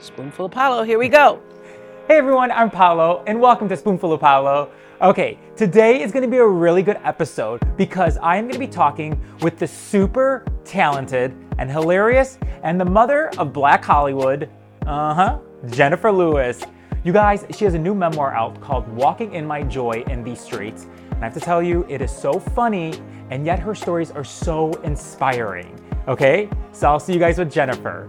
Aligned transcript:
Spoonful 0.00 0.46
of 0.46 0.52
Paolo, 0.52 0.84
here 0.84 0.96
we 0.98 1.08
go. 1.08 1.40
Hey 2.06 2.18
everyone, 2.18 2.52
I'm 2.52 2.70
Paolo, 2.70 3.24
and 3.26 3.40
welcome 3.40 3.68
to 3.68 3.76
Spoonful 3.76 4.12
of 4.12 4.20
Paolo. 4.20 4.70
Okay, 5.02 5.36
today 5.56 6.00
is 6.00 6.12
gonna 6.12 6.28
be 6.28 6.36
a 6.36 6.46
really 6.46 6.84
good 6.84 7.00
episode 7.02 7.60
because 7.76 8.16
I 8.18 8.36
am 8.36 8.46
gonna 8.46 8.60
be 8.60 8.68
talking 8.68 9.20
with 9.40 9.58
the 9.58 9.66
super 9.66 10.44
talented 10.64 11.34
and 11.58 11.68
hilarious 11.68 12.38
and 12.62 12.80
the 12.80 12.84
mother 12.84 13.30
of 13.38 13.52
Black 13.52 13.84
Hollywood, 13.84 14.48
uh 14.86 15.14
huh, 15.14 15.38
Jenifer 15.66 16.16
Lewis. 16.16 16.62
You 17.02 17.12
guys, 17.12 17.44
she 17.50 17.64
has 17.64 17.74
a 17.74 17.78
new 17.78 17.94
memoir 17.94 18.32
out 18.32 18.60
called 18.60 18.86
Walking 18.88 19.34
in 19.34 19.44
My 19.44 19.64
Joy 19.64 20.04
in 20.06 20.22
These 20.22 20.40
Streets. 20.40 20.86
And 21.10 21.24
I 21.24 21.24
have 21.24 21.34
to 21.34 21.40
tell 21.40 21.60
you, 21.60 21.84
it 21.88 22.00
is 22.00 22.12
so 22.12 22.38
funny, 22.38 22.94
and 23.30 23.44
yet 23.44 23.58
her 23.58 23.74
stories 23.74 24.12
are 24.12 24.24
so 24.24 24.72
inspiring. 24.84 25.76
Okay, 26.06 26.48
so 26.70 26.88
I'll 26.88 27.00
see 27.00 27.12
you 27.12 27.18
guys 27.18 27.38
with 27.38 27.52
Jenifer. 27.52 28.08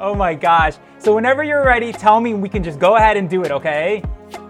Oh 0.00 0.14
my 0.14 0.34
gosh. 0.34 0.76
So 0.98 1.14
whenever 1.14 1.44
you're 1.44 1.62
ready, 1.62 1.92
tell 1.92 2.20
me 2.20 2.32
we 2.32 2.48
can 2.48 2.62
just 2.64 2.78
go 2.78 2.96
ahead 2.96 3.18
and 3.18 3.28
do 3.28 3.44
it, 3.44 3.50
okay? 3.50 4.02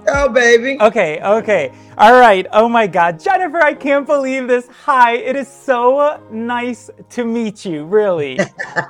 Oh, 0.06 0.28
baby. 0.28 0.80
Okay, 0.80 1.20
okay. 1.20 1.73
All 1.98 2.12
right. 2.12 2.46
Oh 2.52 2.68
my 2.68 2.86
God. 2.86 3.18
Jenifer, 3.18 3.60
I 3.60 3.74
can't 3.74 4.06
believe 4.06 4.46
this. 4.46 4.68
Hi. 4.84 5.16
It 5.16 5.34
is 5.34 5.48
so 5.48 6.23
nice 6.30 6.88
to 7.10 7.24
meet 7.24 7.64
you, 7.64 7.84
really. 7.84 8.38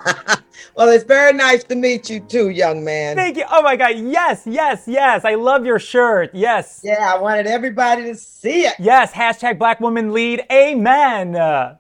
well, 0.77 0.91
it's 0.91 1.05
very 1.05 1.33
nice 1.33 1.65
to 1.65 1.75
meet 1.75 2.11
you 2.11 2.21
too, 2.21 2.51
young 2.51 2.85
man. 2.85 3.17
Thank 3.17 3.39
you. 3.39 3.45
Oh 3.51 3.63
my 3.63 3.77
God. 3.77 3.97
Yes, 3.97 4.43
yes, 4.45 4.85
yes. 4.87 5.25
I 5.25 5.37
love 5.37 5.65
your 5.65 5.79
shirt. 5.79 6.31
Yes. 6.35 6.83
Yeah, 6.85 7.15
I 7.15 7.19
wanted 7.19 7.47
everybody 7.47 8.03
to 8.03 8.15
see 8.15 8.67
it. 8.67 8.75
Yes. 8.79 9.13
Hashtag 9.13 9.59
Black 9.59 9.81
Woman 9.81 10.13
Lead. 10.13 10.45
Amen. 10.53 11.33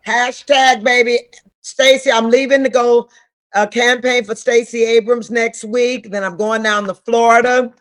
Hashtag, 0.06 0.82
baby. 0.82 1.18
Stacey, 1.60 2.10
I'm 2.10 2.30
leaving 2.30 2.64
to 2.64 2.70
go 2.70 3.10
a 3.54 3.66
campaign 3.66 4.24
for 4.24 4.34
Stacey 4.34 4.84
Abrams 4.84 5.30
next 5.30 5.64
week. 5.64 6.10
Then 6.10 6.24
I'm 6.24 6.36
going 6.36 6.62
down 6.62 6.84
to 6.84 6.94
Florida, 6.94 7.72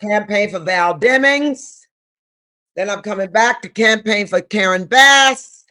campaign 0.00 0.50
for 0.50 0.60
Val 0.60 0.98
Demings. 0.98 1.80
Then 2.74 2.90
I'm 2.90 3.02
coming 3.02 3.30
back 3.30 3.62
to 3.62 3.68
campaign 3.68 4.26
for 4.26 4.40
Karen 4.40 4.84
Bass. 4.84 5.64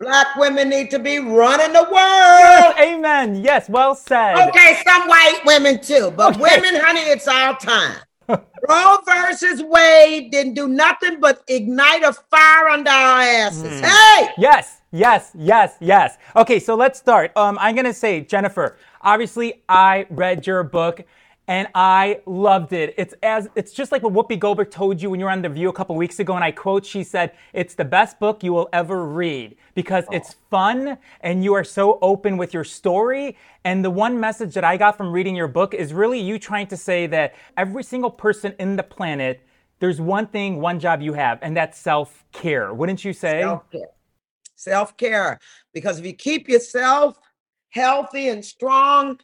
Black 0.00 0.36
women 0.36 0.68
need 0.68 0.90
to 0.90 0.98
be 0.98 1.18
running 1.18 1.72
the 1.72 1.82
world. 1.82 1.92
Yes, 1.92 2.78
amen. 2.80 3.42
Yes, 3.42 3.68
well 3.68 3.94
said. 3.94 4.48
Okay, 4.48 4.80
some 4.86 5.08
white 5.08 5.40
women 5.44 5.80
too, 5.80 6.12
but 6.16 6.36
okay. 6.36 6.56
women, 6.56 6.80
honey, 6.80 7.00
it's 7.00 7.26
our 7.26 7.58
time. 7.58 7.96
Roe 8.68 8.98
versus 9.04 9.62
Wade 9.62 10.30
didn't 10.30 10.54
do 10.54 10.68
nothing 10.68 11.18
but 11.20 11.42
ignite 11.48 12.02
a 12.02 12.12
fire 12.12 12.68
under 12.68 12.90
our 12.90 13.20
asses. 13.20 13.80
Mm. 13.80 13.84
Hey! 13.84 14.28
Yes. 14.38 14.77
Yes, 14.90 15.32
yes, 15.34 15.76
yes. 15.80 16.16
Okay, 16.34 16.58
so 16.58 16.74
let's 16.74 16.98
start. 16.98 17.36
Um, 17.36 17.58
I'm 17.60 17.76
gonna 17.76 17.92
say, 17.92 18.24
Jenifer. 18.24 18.76
Obviously, 19.02 19.62
I 19.68 20.06
read 20.08 20.46
your 20.46 20.62
book 20.62 21.04
and 21.46 21.68
I 21.74 22.20
loved 22.24 22.72
it. 22.72 22.94
It's 22.96 23.14
as 23.22 23.48
it's 23.54 23.72
just 23.72 23.92
like 23.92 24.02
what 24.02 24.14
Whoopi 24.14 24.38
Goldberg 24.38 24.70
told 24.70 25.02
you 25.02 25.10
when 25.10 25.20
you 25.20 25.26
were 25.26 25.32
on 25.32 25.42
the 25.42 25.48
View 25.50 25.68
a 25.68 25.72
couple 25.74 25.94
weeks 25.94 26.20
ago, 26.20 26.34
and 26.34 26.44
I 26.44 26.52
quote, 26.52 26.86
she 26.86 27.04
said, 27.04 27.32
"It's 27.52 27.74
the 27.74 27.84
best 27.84 28.18
book 28.18 28.42
you 28.42 28.54
will 28.54 28.70
ever 28.72 29.04
read 29.04 29.56
because 29.74 30.04
oh. 30.08 30.16
it's 30.16 30.36
fun 30.50 30.96
and 31.20 31.44
you 31.44 31.52
are 31.52 31.64
so 31.64 31.98
open 32.00 32.38
with 32.38 32.54
your 32.54 32.64
story." 32.64 33.36
And 33.64 33.84
the 33.84 33.90
one 33.90 34.18
message 34.18 34.54
that 34.54 34.64
I 34.64 34.78
got 34.78 34.96
from 34.96 35.12
reading 35.12 35.36
your 35.36 35.48
book 35.48 35.74
is 35.74 35.92
really 35.92 36.18
you 36.18 36.38
trying 36.38 36.66
to 36.68 36.78
say 36.78 37.06
that 37.08 37.34
every 37.58 37.82
single 37.82 38.10
person 38.10 38.54
in 38.58 38.76
the 38.76 38.82
planet, 38.82 39.42
there's 39.80 40.00
one 40.00 40.26
thing, 40.28 40.62
one 40.62 40.80
job 40.80 41.02
you 41.02 41.12
have, 41.12 41.38
and 41.42 41.54
that's 41.54 41.78
self 41.78 42.24
care. 42.32 42.72
Wouldn't 42.72 43.04
you 43.04 43.12
say? 43.12 43.42
Self 43.42 43.70
care 43.70 43.88
self 44.58 44.96
care. 44.96 45.38
Because 45.72 45.98
if 45.98 46.06
you 46.06 46.12
keep 46.12 46.48
yourself 46.48 47.18
healthy 47.70 48.28
and 48.28 48.44
strong, 48.44 49.18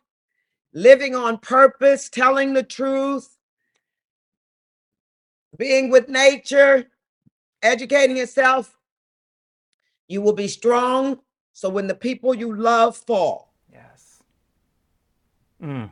living 0.73 1.15
on 1.15 1.39
purpose, 1.39 2.09
telling 2.09 2.55
the 2.55 2.63
truth, 2.63 3.37
being 5.57 5.91
with 5.91 6.09
nature, 6.09 6.87
educating 7.63 8.17
yourself, 8.17 8.77
you 10.09 10.21
will 10.21 10.33
be 10.33 10.49
strong. 10.49 11.19
So 11.53 11.69
when 11.69 11.87
the 11.87 11.95
people 11.95 12.35
you 12.35 12.55
love 12.55 12.97
fall, 12.97 13.55
yes, 13.73 14.23
mm. 15.63 15.91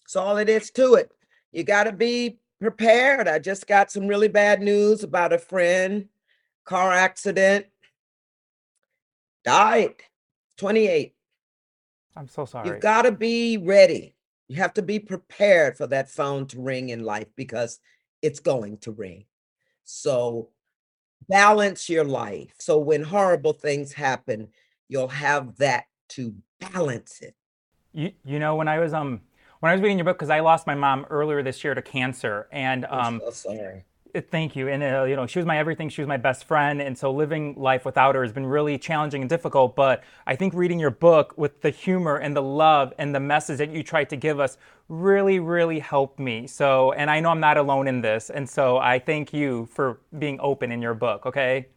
that's 0.00 0.16
all 0.16 0.38
it 0.38 0.48
is 0.48 0.70
to 0.72 0.94
it. 0.94 1.12
You 1.52 1.64
got 1.64 1.84
to 1.84 1.92
be 1.92 2.38
prepared. 2.60 3.28
I 3.28 3.38
just 3.38 3.66
got 3.66 3.90
some 3.90 4.06
really 4.06 4.28
bad 4.28 4.60
news 4.60 5.04
about 5.04 5.32
a 5.32 5.38
friend, 5.38 6.08
car 6.64 6.92
accident 6.92 7.66
died 9.44 9.94
28 10.56 11.14
i'm 12.16 12.28
so 12.28 12.44
sorry. 12.44 12.68
you've 12.68 12.80
got 12.80 13.02
to 13.02 13.12
be 13.12 13.56
ready. 13.56 14.14
You 14.48 14.56
have 14.56 14.72
to 14.74 14.82
be 14.82 14.98
prepared 14.98 15.76
for 15.76 15.86
that 15.88 16.10
phone 16.10 16.46
to 16.48 16.60
ring 16.60 16.88
in 16.88 17.04
life 17.04 17.28
because 17.36 17.80
it's 18.22 18.40
going 18.40 18.78
to 18.78 18.92
ring. 18.92 19.26
So 19.84 20.48
balance 21.28 21.90
your 21.90 22.04
life. 22.04 22.54
So 22.58 22.78
when 22.78 23.02
horrible 23.02 23.52
things 23.52 23.92
happen 23.92 24.48
you'll 24.88 25.08
have 25.08 25.56
that 25.56 25.84
to 26.08 26.34
balance 26.58 27.20
it. 27.20 27.34
You, 27.92 28.12
you 28.24 28.38
know 28.38 28.54
when 28.54 28.68
i 28.68 28.78
was 28.78 28.92
um 28.92 29.22
when 29.60 29.70
i 29.70 29.74
was 29.74 29.80
reading 29.82 29.98
your 29.98 30.04
book 30.04 30.18
because 30.18 30.30
i 30.30 30.40
lost 30.40 30.66
my 30.66 30.74
mom 30.74 31.06
earlier 31.08 31.42
this 31.42 31.64
year 31.64 31.74
to 31.74 31.80
cancer 31.80 32.46
and 32.52 32.84
um 32.84 33.14
I'm 33.14 33.20
so 33.20 33.30
sorry 33.30 33.84
Thank 34.20 34.56
you. 34.56 34.68
And, 34.68 34.82
uh, 34.82 35.04
you 35.04 35.16
know, 35.16 35.26
she 35.26 35.38
was 35.38 35.46
my 35.46 35.58
everything. 35.58 35.88
She 35.88 36.00
was 36.00 36.08
my 36.08 36.16
best 36.16 36.44
friend. 36.44 36.80
And 36.80 36.96
so 36.96 37.10
living 37.10 37.54
life 37.56 37.84
without 37.84 38.14
her 38.14 38.22
has 38.22 38.32
been 38.32 38.46
really 38.46 38.78
challenging 38.78 39.22
and 39.22 39.28
difficult. 39.28 39.76
But 39.76 40.04
I 40.26 40.36
think 40.36 40.54
reading 40.54 40.78
your 40.78 40.90
book 40.90 41.34
with 41.36 41.60
the 41.60 41.70
humor 41.70 42.16
and 42.16 42.36
the 42.36 42.42
love 42.42 42.92
and 42.98 43.14
the 43.14 43.20
message 43.20 43.58
that 43.58 43.70
you 43.70 43.82
tried 43.82 44.10
to 44.10 44.16
give 44.16 44.40
us 44.40 44.58
really, 44.88 45.38
really 45.38 45.78
helped 45.78 46.18
me. 46.18 46.46
So, 46.46 46.92
and 46.92 47.10
I 47.10 47.20
know 47.20 47.30
I'm 47.30 47.40
not 47.40 47.56
alone 47.56 47.88
in 47.88 48.00
this. 48.00 48.30
And 48.30 48.48
so 48.48 48.78
I 48.78 48.98
thank 48.98 49.32
you 49.32 49.66
for 49.66 50.00
being 50.18 50.38
open 50.40 50.72
in 50.72 50.80
your 50.82 50.94
book. 50.94 51.26
Okay. 51.26 51.68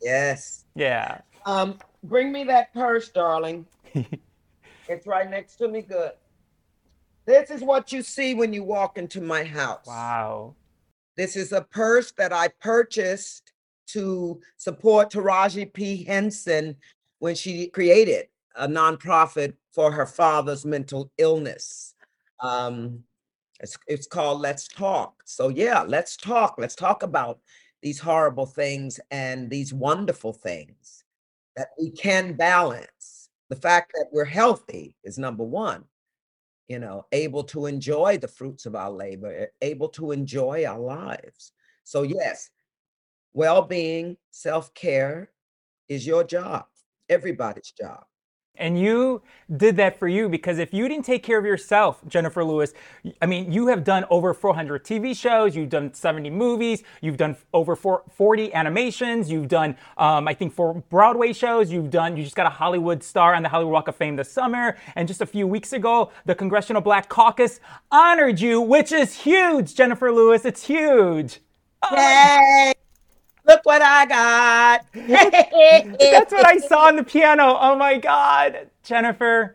Yes. 0.00 0.64
Yeah. 0.74 1.20
Um, 1.46 1.78
bring 2.02 2.30
me 2.32 2.44
that 2.44 2.72
purse, 2.74 3.08
darling. 3.08 3.66
it's 4.88 5.06
right 5.06 5.28
next 5.28 5.56
to 5.56 5.68
me. 5.68 5.82
Good. 5.82 6.12
This 7.28 7.50
is 7.50 7.62
what 7.62 7.92
you 7.92 8.02
see 8.02 8.34
when 8.34 8.54
you 8.54 8.64
walk 8.64 8.96
into 8.96 9.20
my 9.20 9.44
house. 9.44 9.86
Wow. 9.86 10.54
This 11.18 11.34
is 11.34 11.50
a 11.50 11.62
purse 11.62 12.12
that 12.12 12.32
I 12.32 12.46
purchased 12.60 13.52
to 13.88 14.40
support 14.56 15.10
Taraji 15.10 15.72
P. 15.72 16.04
Henson 16.04 16.76
when 17.18 17.34
she 17.34 17.66
created 17.70 18.28
a 18.54 18.68
nonprofit 18.68 19.54
for 19.72 19.90
her 19.90 20.06
father's 20.06 20.64
mental 20.64 21.10
illness. 21.18 21.96
Um, 22.40 23.02
it's, 23.58 23.76
it's 23.88 24.06
called 24.06 24.40
Let's 24.40 24.68
Talk. 24.68 25.20
So, 25.24 25.48
yeah, 25.48 25.82
let's 25.82 26.16
talk. 26.16 26.54
Let's 26.56 26.76
talk 26.76 27.02
about 27.02 27.40
these 27.82 27.98
horrible 27.98 28.46
things 28.46 29.00
and 29.10 29.50
these 29.50 29.74
wonderful 29.74 30.32
things 30.32 31.02
that 31.56 31.70
we 31.80 31.90
can 31.90 32.34
balance. 32.34 33.28
The 33.48 33.56
fact 33.56 33.90
that 33.94 34.06
we're 34.12 34.24
healthy 34.24 34.94
is 35.02 35.18
number 35.18 35.42
one 35.42 35.84
you 36.68 36.78
know, 36.78 37.06
able 37.12 37.44
to 37.44 37.66
enjoy 37.66 38.18
the 38.18 38.28
fruits 38.28 38.66
of 38.66 38.74
our 38.76 38.90
labor, 38.90 39.48
able 39.62 39.88
to 39.90 40.12
enjoy 40.12 40.64
our 40.66 40.78
lives. 40.80 41.52
So, 41.84 42.02
yes, 42.02 42.50
well 43.34 43.62
being, 43.62 44.16
self 44.30 44.74
care 44.74 45.30
is 45.88 46.06
your 46.06 46.24
job, 46.24 46.66
everybody's 47.08 47.72
job. 47.72 48.04
And 48.58 48.78
you 48.78 49.22
did 49.56 49.76
that 49.76 49.98
for 49.98 50.08
you 50.08 50.28
because 50.28 50.58
if 50.58 50.74
you 50.74 50.88
didn't 50.88 51.04
take 51.04 51.22
care 51.22 51.38
of 51.38 51.46
yourself, 51.46 52.04
Jenifer 52.06 52.46
Lewis, 52.46 52.74
I 53.22 53.26
mean, 53.26 53.50
you 53.52 53.68
have 53.68 53.84
done 53.84 54.04
over 54.10 54.34
400 54.34 54.84
TV 54.84 55.16
shows, 55.16 55.56
you've 55.56 55.70
done 55.70 55.94
70 55.94 56.28
movies, 56.30 56.82
you've 57.00 57.16
done 57.16 57.36
over 57.54 57.76
40 57.76 58.52
animations, 58.52 59.30
you've 59.30 59.48
done, 59.48 59.76
um, 59.96 60.28
I 60.28 60.34
think, 60.34 60.52
four 60.52 60.74
Broadway 60.90 61.32
shows, 61.32 61.70
you've 61.70 61.90
done, 61.90 62.16
you 62.16 62.24
just 62.24 62.36
got 62.36 62.46
a 62.46 62.50
Hollywood 62.50 63.02
star 63.02 63.34
on 63.34 63.42
the 63.42 63.48
Hollywood 63.48 63.72
Walk 63.72 63.88
of 63.88 63.96
Fame 63.96 64.16
this 64.16 64.30
summer. 64.30 64.76
And 64.96 65.06
just 65.06 65.20
a 65.20 65.26
few 65.26 65.46
weeks 65.46 65.72
ago, 65.72 66.10
the 66.26 66.34
Congressional 66.34 66.82
Black 66.82 67.08
Caucus 67.08 67.60
honored 67.90 68.40
you, 68.40 68.60
which 68.60 68.92
is 68.92 69.14
huge, 69.14 69.74
Jenifer 69.74 70.14
Lewis. 70.14 70.44
It's 70.44 70.64
huge. 70.64 71.40
Yay! 71.92 72.74
Look 73.48 73.60
what 73.64 73.82
I 73.82 74.06
got. 74.06 74.86
That's 74.94 76.32
what 76.32 76.46
I 76.46 76.58
saw 76.68 76.86
on 76.88 76.96
the 76.96 77.04
piano. 77.04 77.56
Oh 77.58 77.76
my 77.76 77.98
God, 77.98 78.68
Jenifer. 78.84 79.54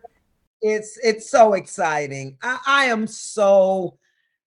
It's 0.62 0.98
it's 1.04 1.30
so 1.30 1.54
exciting. 1.54 2.38
I, 2.42 2.60
I 2.66 2.86
am 2.86 3.06
so 3.08 3.98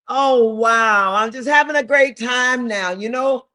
oh 0.08 0.44
wow. 0.54 1.14
I'm 1.14 1.31
just 1.31 1.48
having 1.48 1.76
a 1.76 1.84
great 1.84 2.19
time 2.19 2.66
now. 2.66 2.93
You 2.93 3.08
know, 3.08 3.46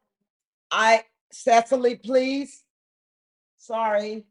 I 0.70 1.04
Cecily, 1.32 1.96
please. 1.96 2.62
Sorry. 3.58 4.24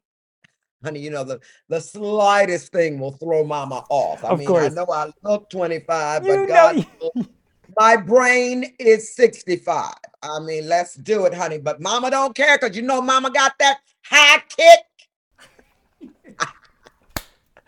Honey, 0.84 1.00
you 1.00 1.10
know, 1.10 1.24
the, 1.24 1.40
the 1.70 1.80
slightest 1.80 2.72
thing 2.72 3.00
will 3.00 3.12
throw 3.12 3.44
mama 3.44 3.84
off. 3.90 4.24
I 4.24 4.30
of 4.30 4.40
mean, 4.40 4.48
course. 4.48 4.72
I 4.72 4.76
know 4.76 4.86
I 4.92 5.12
look 5.24 5.50
25, 5.50 6.26
you 6.26 6.30
but 6.30 6.48
God, 6.48 6.86
my 7.80 7.98
brain 7.98 8.74
is 8.80 9.16
65. 9.16 9.94
I 10.24 10.40
mean, 10.40 10.68
let's 10.68 10.96
do 10.96 11.26
it, 11.26 11.34
honey. 11.34 11.58
But 11.58 11.82
mama 11.82 12.12
don't 12.12 12.36
care 12.36 12.58
because 12.60 12.76
you 12.76 12.84
know 12.84 13.02
mama 13.02 13.32
got 13.32 13.54
that 13.60 13.80
high 14.06 14.44
kick. 14.50 14.80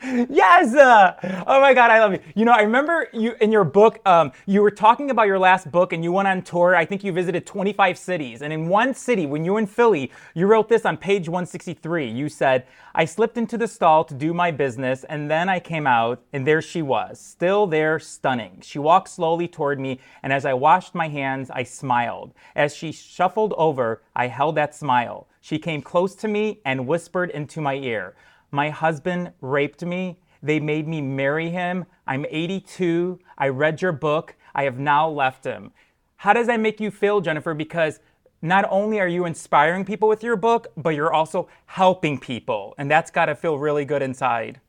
Yes. 0.03 0.73
Uh, 0.75 1.43
oh 1.47 1.61
my 1.61 1.73
God, 1.73 1.89
I 1.89 1.99
love 1.99 2.13
you. 2.13 2.19
You 2.35 2.45
know, 2.45 2.51
I 2.51 2.61
remember 2.61 3.07
you 3.13 3.35
in 3.39 3.51
your 3.51 3.63
book, 3.63 3.99
um, 4.05 4.31
you 4.45 4.61
were 4.61 4.71
talking 4.71 5.09
about 5.11 5.27
your 5.27 5.39
last 5.39 5.71
book 5.71 5.93
and 5.93 6.03
you 6.03 6.11
went 6.11 6.27
on 6.27 6.41
tour. 6.41 6.75
I 6.75 6.85
think 6.85 7.03
you 7.03 7.13
visited 7.13 7.45
25 7.45 7.97
cities. 7.97 8.41
And 8.41 8.51
in 8.51 8.67
one 8.67 8.93
city, 8.93 9.25
when 9.25 9.45
you 9.45 9.53
were 9.53 9.59
in 9.59 9.67
Philly, 9.67 10.11
you 10.33 10.47
wrote 10.47 10.67
this 10.67 10.85
on 10.85 10.97
page 10.97 11.29
163. 11.29 12.09
You 12.09 12.27
said, 12.27 12.65
I 12.93 13.05
slipped 13.05 13.37
into 13.37 13.57
the 13.57 13.67
stall 13.67 14.03
to 14.05 14.13
do 14.13 14.33
my 14.33 14.51
business 14.51 15.03
and 15.05 15.31
then 15.31 15.47
I 15.47 15.59
came 15.59 15.87
out 15.87 16.21
and 16.33 16.45
there 16.45 16.61
she 16.61 16.81
was, 16.81 17.19
still 17.19 17.65
there, 17.65 17.97
stunning. 17.97 18.59
She 18.61 18.79
walked 18.79 19.09
slowly 19.09 19.47
toward 19.47 19.79
me 19.79 19.99
and 20.21 20.33
as 20.33 20.45
I 20.45 20.53
washed 20.53 20.93
my 20.93 21.07
hands, 21.07 21.49
I 21.49 21.63
smiled. 21.63 22.33
As 22.55 22.75
she 22.75 22.91
shuffled 22.91 23.53
over, 23.57 24.01
I 24.15 24.27
held 24.27 24.55
that 24.55 24.75
smile. 24.75 25.27
She 25.41 25.59
came 25.59 25.81
close 25.81 26.15
to 26.15 26.27
me 26.27 26.59
and 26.63 26.87
whispered 26.87 27.29
into 27.31 27.59
my 27.59 27.75
ear, 27.75 28.15
my 28.53 28.69
husband 28.69 29.33
raped 29.41 29.83
me. 29.83 30.19
They 30.43 30.59
made 30.59 30.87
me 30.87 31.01
marry 31.01 31.49
him. 31.49 31.85
I'm 32.05 32.25
82. 32.29 33.19
I 33.37 33.47
read 33.47 33.81
your 33.81 33.91
book. 33.91 34.35
I 34.53 34.63
have 34.63 34.77
now 34.77 35.09
left 35.09 35.43
him. 35.43 35.71
How 36.17 36.33
does 36.33 36.47
that 36.47 36.59
make 36.59 36.79
you 36.79 36.91
feel, 36.91 37.21
Jenifer? 37.21 37.57
Because 37.57 37.99
not 38.43 38.65
only 38.69 38.99
are 38.99 39.07
you 39.07 39.25
inspiring 39.25 39.85
people 39.85 40.07
with 40.07 40.21
your 40.21 40.35
book, 40.35 40.67
but 40.77 40.91
you're 40.91 41.11
also 41.11 41.49
helping 41.65 42.19
people. 42.19 42.75
And 42.77 42.91
that's 42.91 43.09
got 43.09 43.25
to 43.25 43.35
feel 43.35 43.57
really 43.57 43.85
good 43.85 44.03
inside. 44.03 44.61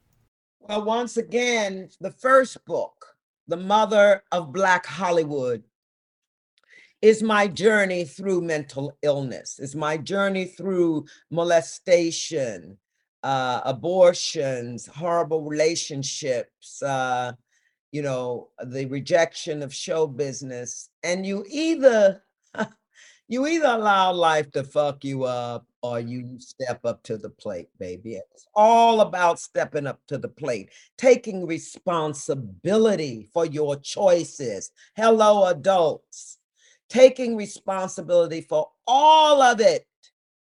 Well, 0.61 0.85
once 0.85 1.19
again, 1.19 1.91
the 2.01 2.11
first 2.13 2.65
book, 2.65 3.17
The 3.49 3.59
Mother 3.59 4.23
of 4.33 4.53
Black 4.53 4.87
Hollywood, 4.87 5.63
is 7.03 7.23
my 7.23 7.47
journey 7.49 8.07
through 8.07 8.41
mental 8.41 8.97
illness, 9.03 9.59
is 9.59 9.77
my 9.77 9.99
journey 9.99 10.47
through 10.47 11.05
molestation, 11.31 12.79
uh, 13.25 13.63
abortions, 13.65 14.87
horrible 14.87 15.43
relationships, 15.43 16.83
uh, 16.83 17.33
you 17.91 18.03
know, 18.03 18.51
the 18.67 18.85
rejection 18.87 19.63
of 19.63 19.75
show 19.75 20.07
business, 20.07 20.91
and 21.03 21.25
you 21.25 21.43
either 21.49 22.23
you 23.29 23.47
either 23.47 23.67
allow 23.67 24.13
life 24.13 24.51
to 24.53 24.63
fuck 24.63 25.05
you 25.05 25.25
up 25.25 25.67
or 25.83 26.01
you 26.01 26.37
step 26.39 26.85
up 26.85 27.03
to 27.05 27.17
the 27.17 27.31
plate, 27.31 27.69
baby. 27.79 28.17
It's 28.17 28.47
all 28.55 29.01
about 29.01 29.41
stepping 29.41 29.87
up 29.87 30.01
to 30.09 30.19
the 30.19 30.29
plate, 30.29 30.71
taking 30.99 31.47
responsibility 31.47 33.31
for 33.33 33.47
your 33.47 33.77
choices. 33.77 34.71
Hello, 34.97 35.47
adults. 35.47 36.39
Taking 36.91 37.37
responsibility 37.37 38.43
for 38.43 38.69
all 38.87 39.41
of 39.41 39.61
it. 39.61 39.87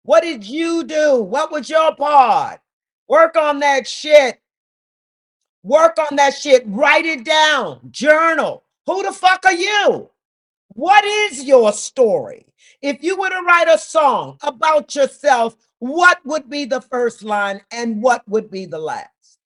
What 0.04 0.22
did 0.22 0.44
you 0.46 0.84
do? 0.84 1.20
What 1.20 1.50
was 1.50 1.68
your 1.68 1.94
part? 1.96 2.60
Work 3.08 3.36
on 3.36 3.60
that 3.60 3.88
shit. 3.88 4.40
Work 5.62 5.98
on 5.98 6.16
that 6.16 6.34
shit. 6.34 6.62
Write 6.66 7.06
it 7.06 7.24
down. 7.24 7.80
Journal. 7.90 8.64
Who 8.86 9.02
the 9.02 9.12
fuck 9.12 9.44
are 9.44 9.52
you? 9.52 10.10
What 10.68 11.04
is 11.04 11.44
your 11.44 11.72
story? 11.72 12.46
If 12.80 13.02
you 13.02 13.18
were 13.18 13.30
to 13.30 13.42
write 13.46 13.68
a 13.68 13.78
song 13.78 14.38
about 14.42 14.94
yourself, 14.94 15.56
what 15.78 16.18
would 16.24 16.48
be 16.48 16.64
the 16.64 16.80
first 16.80 17.22
line 17.22 17.60
and 17.72 18.02
what 18.02 18.28
would 18.28 18.50
be 18.50 18.66
the 18.66 18.78
last? 18.78 19.38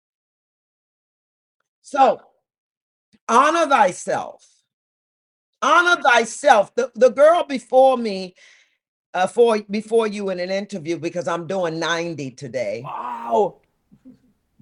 So, 1.80 2.20
honor 3.28 3.68
thyself. 3.68 4.46
Honor 5.62 6.00
thyself. 6.02 6.74
The, 6.74 6.90
the 6.94 7.10
girl 7.10 7.44
before 7.44 7.96
me 7.96 8.34
uh, 9.14 9.26
for 9.26 9.60
before 9.70 10.06
you 10.06 10.30
in 10.30 10.40
an 10.40 10.50
interview 10.50 10.98
because 10.98 11.28
I'm 11.28 11.46
doing 11.46 11.78
90 11.78 12.30
today. 12.32 12.82
Wow. 12.84 13.56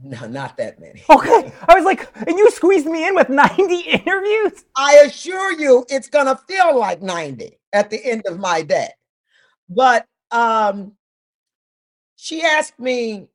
No, 0.02 0.26
not 0.26 0.56
that 0.56 0.80
many. 0.80 1.02
Okay. 1.10 1.52
I 1.68 1.74
was 1.74 1.84
like, 1.84 2.08
and 2.26 2.38
you 2.38 2.50
squeezed 2.50 2.86
me 2.86 3.06
in 3.06 3.14
with 3.14 3.28
90 3.28 3.62
interviews? 3.80 4.64
I 4.76 5.02
assure 5.06 5.52
you 5.52 5.84
it's 5.88 6.08
gonna 6.08 6.36
feel 6.48 6.78
like 6.78 7.02
90 7.02 7.58
at 7.72 7.90
the 7.90 8.02
end 8.04 8.22
of 8.26 8.38
my 8.38 8.62
day. 8.62 8.88
But 9.68 10.06
um 10.30 10.92
she 12.16 12.42
asked 12.42 12.78
me 12.78 13.28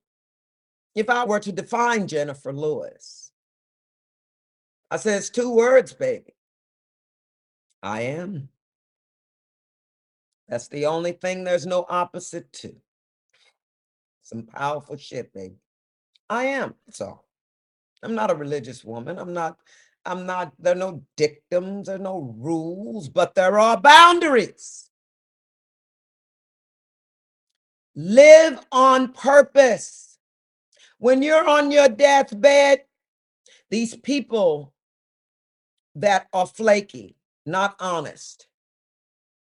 if 0.95 1.09
I 1.09 1.25
were 1.25 1.39
to 1.39 1.51
define 1.51 2.07
Jenifer 2.07 2.55
Lewis. 2.55 3.31
I 4.89 4.97
said 4.97 5.17
it's 5.17 5.29
two 5.29 5.51
words, 5.51 5.93
baby. 5.93 6.33
I 7.83 8.01
am. 8.01 8.49
That's 10.47 10.67
the 10.67 10.85
only 10.85 11.13
thing 11.13 11.43
there's 11.43 11.65
no 11.65 11.85
opposite 11.89 12.51
to. 12.53 12.75
Some 14.21 14.43
powerful 14.43 14.97
shit, 14.97 15.33
baby. 15.33 15.55
I 16.29 16.45
am. 16.45 16.75
So 16.89 17.21
I'm 18.03 18.15
not 18.15 18.31
a 18.31 18.35
religious 18.35 18.83
woman. 18.83 19.17
I'm 19.17 19.33
not, 19.33 19.57
I'm 20.05 20.25
not, 20.25 20.53
there 20.59 20.73
are 20.73 20.77
no 20.77 21.03
dictums, 21.15 21.87
there 21.87 21.95
are 21.95 21.99
no 21.99 22.35
rules, 22.37 23.09
but 23.09 23.35
there 23.35 23.59
are 23.59 23.79
boundaries. 23.79 24.89
Live 27.95 28.59
on 28.71 29.13
purpose. 29.13 30.17
When 30.97 31.21
you're 31.21 31.47
on 31.47 31.71
your 31.71 31.89
deathbed, 31.89 32.83
these 33.69 33.95
people 33.95 34.73
that 35.95 36.27
are 36.33 36.47
flaky, 36.47 37.15
not 37.45 37.75
honest, 37.79 38.47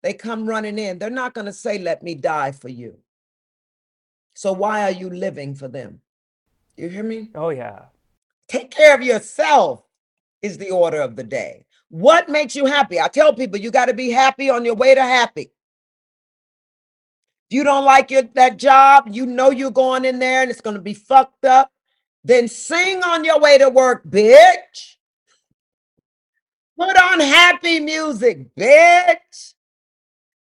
they 0.01 0.13
come 0.13 0.47
running 0.47 0.79
in. 0.79 0.99
They're 0.99 1.09
not 1.09 1.33
going 1.33 1.45
to 1.45 1.53
say, 1.53 1.77
Let 1.77 2.03
me 2.03 2.15
die 2.15 2.51
for 2.51 2.69
you. 2.69 2.97
So 4.33 4.53
why 4.53 4.83
are 4.83 4.91
you 4.91 5.09
living 5.09 5.55
for 5.55 5.67
them? 5.67 6.01
You 6.77 6.87
hear 6.87 7.03
me? 7.03 7.29
Oh, 7.35 7.49
yeah. 7.49 7.85
Take 8.47 8.71
care 8.71 8.95
of 8.95 9.03
yourself 9.03 9.83
is 10.41 10.57
the 10.57 10.71
order 10.71 11.01
of 11.01 11.15
the 11.15 11.23
day. 11.23 11.65
What 11.89 12.29
makes 12.29 12.55
you 12.55 12.65
happy? 12.65 12.99
I 12.99 13.07
tell 13.09 13.33
people 13.33 13.59
you 13.59 13.71
got 13.71 13.87
to 13.87 13.93
be 13.93 14.11
happy 14.11 14.49
on 14.49 14.63
your 14.63 14.75
way 14.75 14.95
to 14.95 15.01
happy. 15.01 15.51
If 17.49 17.55
you 17.55 17.63
don't 17.63 17.83
like 17.83 18.11
your, 18.11 18.23
that 18.35 18.57
job, 18.57 19.09
you 19.11 19.25
know 19.25 19.49
you're 19.49 19.71
going 19.71 20.05
in 20.05 20.19
there 20.19 20.41
and 20.41 20.51
it's 20.51 20.61
going 20.61 20.75
to 20.75 20.81
be 20.81 20.93
fucked 20.93 21.45
up, 21.45 21.71
then 22.23 22.47
sing 22.47 23.03
on 23.03 23.25
your 23.25 23.39
way 23.39 23.57
to 23.57 23.69
work, 23.69 24.05
bitch. 24.05 24.95
Put 26.77 26.95
on 26.95 27.19
happy 27.19 27.79
music, 27.79 28.55
bitch. 28.55 29.53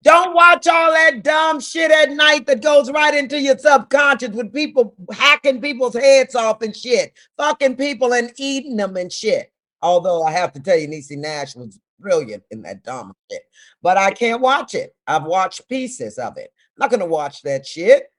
Don't 0.02 0.34
watch 0.34 0.66
all 0.66 0.92
that 0.92 1.22
dumb 1.22 1.60
shit 1.60 1.90
at 1.90 2.10
night 2.10 2.46
that 2.46 2.62
goes 2.62 2.90
right 2.90 3.14
into 3.14 3.38
your 3.38 3.58
subconscious 3.58 4.30
with 4.30 4.52
people 4.52 4.94
hacking 5.12 5.60
people's 5.60 5.94
heads 5.94 6.34
off 6.34 6.62
and 6.62 6.74
shit, 6.74 7.12
fucking 7.36 7.76
people 7.76 8.14
and 8.14 8.32
eating 8.38 8.76
them 8.76 8.96
and 8.96 9.12
shit. 9.12 9.52
Although 9.82 10.22
I 10.22 10.32
have 10.32 10.52
to 10.52 10.60
tell 10.60 10.76
you, 10.76 10.88
Niecy 10.88 11.18
Nash 11.18 11.54
was 11.54 11.78
brilliant 11.98 12.42
in 12.50 12.62
that 12.62 12.82
dumb 12.82 13.14
shit, 13.30 13.42
but 13.82 13.98
I 13.98 14.10
can't 14.12 14.40
watch 14.40 14.74
it. 14.74 14.94
I've 15.06 15.24
watched 15.24 15.68
pieces 15.68 16.16
of 16.18 16.38
it. 16.38 16.50
I'm 16.54 16.84
not 16.84 16.90
gonna 16.90 17.06
watch 17.06 17.42
that 17.42 17.66
shit. 17.66 18.10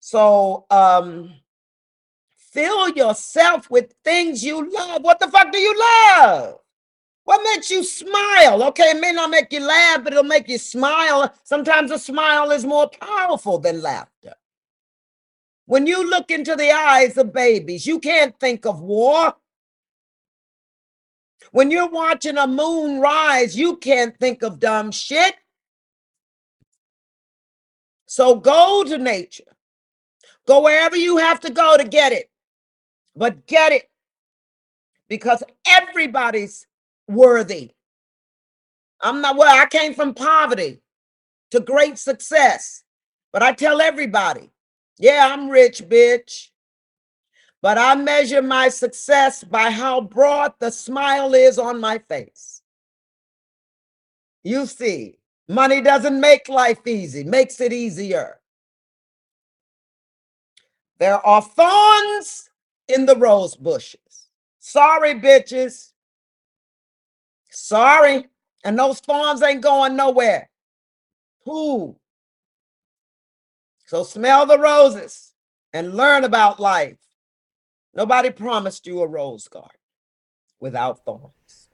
So, 0.00 0.66
um, 0.70 1.32
fill 2.52 2.90
yourself 2.90 3.70
with 3.70 3.94
things 4.04 4.44
you 4.44 4.70
love. 4.70 5.02
What 5.02 5.18
the 5.18 5.28
fuck 5.28 5.50
do 5.50 5.58
you 5.58 5.78
love? 5.78 6.58
What 7.28 7.42
makes 7.44 7.70
you 7.70 7.84
smile? 7.84 8.62
Okay, 8.68 8.84
it 8.84 9.00
may 9.02 9.12
not 9.12 9.28
make 9.28 9.52
you 9.52 9.60
laugh, 9.60 10.02
but 10.02 10.14
it'll 10.14 10.24
make 10.24 10.48
you 10.48 10.56
smile. 10.56 11.30
Sometimes 11.44 11.90
a 11.90 11.98
smile 11.98 12.50
is 12.52 12.64
more 12.64 12.88
powerful 12.88 13.58
than 13.58 13.82
laughter. 13.82 14.32
When 15.66 15.86
you 15.86 16.08
look 16.08 16.30
into 16.30 16.56
the 16.56 16.70
eyes 16.70 17.18
of 17.18 17.34
babies, 17.34 17.86
you 17.86 17.98
can't 18.00 18.34
think 18.40 18.64
of 18.64 18.80
war. 18.80 19.34
When 21.52 21.70
you're 21.70 21.90
watching 21.90 22.38
a 22.38 22.46
moon 22.46 22.98
rise, 22.98 23.54
you 23.54 23.76
can't 23.76 24.18
think 24.18 24.42
of 24.42 24.58
dumb 24.58 24.90
shit. 24.90 25.34
So 28.06 28.36
go 28.36 28.84
to 28.84 28.96
nature. 28.96 29.54
Go 30.46 30.62
wherever 30.62 30.96
you 30.96 31.18
have 31.18 31.40
to 31.40 31.50
go 31.50 31.76
to 31.76 31.84
get 31.84 32.12
it, 32.12 32.30
but 33.14 33.46
get 33.46 33.72
it 33.72 33.90
because 35.08 35.42
everybody's 35.66 36.66
worthy. 37.08 37.72
I'm 39.00 39.20
not 39.20 39.36
well, 39.36 39.56
I 39.56 39.66
came 39.66 39.94
from 39.94 40.14
poverty 40.14 40.80
to 41.50 41.60
great 41.60 41.98
success. 41.98 42.84
But 43.32 43.42
I 43.42 43.52
tell 43.52 43.80
everybody, 43.80 44.50
yeah, 44.98 45.28
I'm 45.32 45.48
rich, 45.48 45.82
bitch. 45.84 46.48
But 47.60 47.76
I 47.76 47.94
measure 47.96 48.42
my 48.42 48.68
success 48.68 49.44
by 49.44 49.70
how 49.70 50.00
broad 50.00 50.54
the 50.60 50.70
smile 50.70 51.34
is 51.34 51.58
on 51.58 51.80
my 51.80 51.98
face. 51.98 52.62
You 54.44 54.66
see, 54.66 55.18
money 55.48 55.80
doesn't 55.80 56.20
make 56.20 56.48
life 56.48 56.86
easy, 56.86 57.24
makes 57.24 57.60
it 57.60 57.72
easier. 57.72 58.40
There 60.98 61.24
are 61.26 61.42
thorns 61.42 62.48
in 62.88 63.06
the 63.06 63.16
rose 63.16 63.56
bushes. 63.56 64.28
Sorry, 64.58 65.14
bitches. 65.14 65.92
Sorry. 67.50 68.26
And 68.64 68.78
those 68.78 69.00
farms 69.00 69.42
ain't 69.42 69.62
going 69.62 69.96
nowhere. 69.96 70.50
Who? 71.44 71.96
So 73.86 74.02
smell 74.02 74.44
the 74.46 74.58
roses 74.58 75.32
and 75.72 75.94
learn 75.94 76.24
about 76.24 76.60
life. 76.60 76.98
Nobody 77.94 78.30
promised 78.30 78.86
you 78.86 79.00
a 79.00 79.06
rose 79.06 79.48
garden 79.48 79.70
without 80.60 81.04
thorns. 81.04 81.68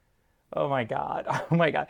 Oh 0.53 0.69
my 0.69 0.83
God. 0.83 1.25
Oh 1.51 1.55
my 1.55 1.71
God. 1.71 1.87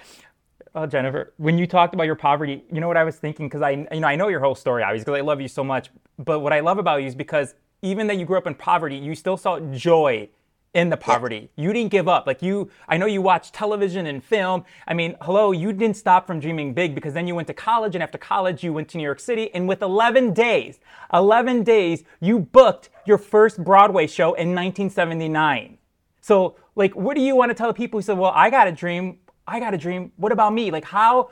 Oh, 0.73 0.87
Jenifer, 0.87 1.27
when 1.37 1.57
you 1.57 1.67
talked 1.67 1.93
about 1.93 2.03
your 2.03 2.15
poverty, 2.15 2.63
you 2.71 2.81
know 2.81 2.87
what 2.87 2.97
I 2.97 3.03
was 3.03 3.15
thinking? 3.17 3.47
Because 3.47 3.61
I, 3.61 3.71
you 3.91 3.99
know, 3.99 4.07
I 4.07 4.15
know 4.15 4.27
your 4.27 4.41
whole 4.41 4.55
story, 4.55 4.83
obviously, 4.83 5.05
because 5.05 5.19
I 5.19 5.21
love 5.21 5.39
you 5.39 5.47
so 5.47 5.63
much. 5.63 5.89
But 6.17 6.39
what 6.41 6.51
I 6.51 6.59
love 6.59 6.79
about 6.79 7.01
you 7.01 7.07
is 7.07 7.15
because 7.15 7.55
even 7.81 8.07
that 8.07 8.17
you 8.17 8.25
grew 8.25 8.37
up 8.37 8.47
in 8.47 8.55
poverty, 8.55 8.97
you 8.97 9.15
still 9.15 9.37
saw 9.37 9.59
joy 9.59 10.27
in 10.75 10.89
the 10.89 10.97
poverty. 10.97 11.49
You 11.55 11.71
didn't 11.71 11.89
give 11.89 12.07
up. 12.07 12.27
Like 12.27 12.41
you, 12.41 12.69
I 12.87 12.97
know 12.97 13.05
you 13.05 13.21
watched 13.21 13.53
television 13.53 14.05
and 14.05 14.23
film. 14.23 14.65
I 14.87 14.93
mean, 14.93 15.15
hello, 15.21 15.53
you 15.53 15.71
didn't 15.71 15.95
stop 15.95 16.27
from 16.27 16.39
dreaming 16.41 16.73
big 16.73 16.93
because 16.93 17.13
then 17.13 17.27
you 17.27 17.33
went 17.33 17.47
to 17.47 17.53
college, 17.53 17.95
and 17.95 18.03
after 18.03 18.17
college, 18.17 18.63
you 18.63 18.73
went 18.73 18.89
to 18.89 18.97
New 18.97 19.03
York 19.03 19.21
City. 19.21 19.51
And 19.53 19.67
with 19.67 19.81
11 19.81 20.33
days, 20.33 20.79
11 21.13 21.63
days, 21.63 22.03
you 22.19 22.39
booked 22.39 22.89
your 23.05 23.17
first 23.17 23.63
Broadway 23.63 24.05
show 24.05 24.33
in 24.33 24.49
1979. 24.49 25.77
So, 26.19 26.57
like, 26.75 26.93
what 26.93 27.15
do 27.15 27.21
you 27.21 27.35
want 27.35 27.51
to 27.51 27.55
tell 27.55 27.67
the 27.67 27.73
people 27.73 27.97
who 27.97 28.01
said, 28.01 28.17
"Well, 28.17 28.33
I 28.35 28.49
got 28.49 28.67
a 28.67 28.71
dream. 28.71 29.19
I 29.47 29.61
got 29.61 29.73
a 29.73 29.77
dream. 29.77 30.11
What 30.17 30.33
about 30.33 30.53
me?" 30.53 30.71
Like, 30.71 30.83
how, 30.83 31.29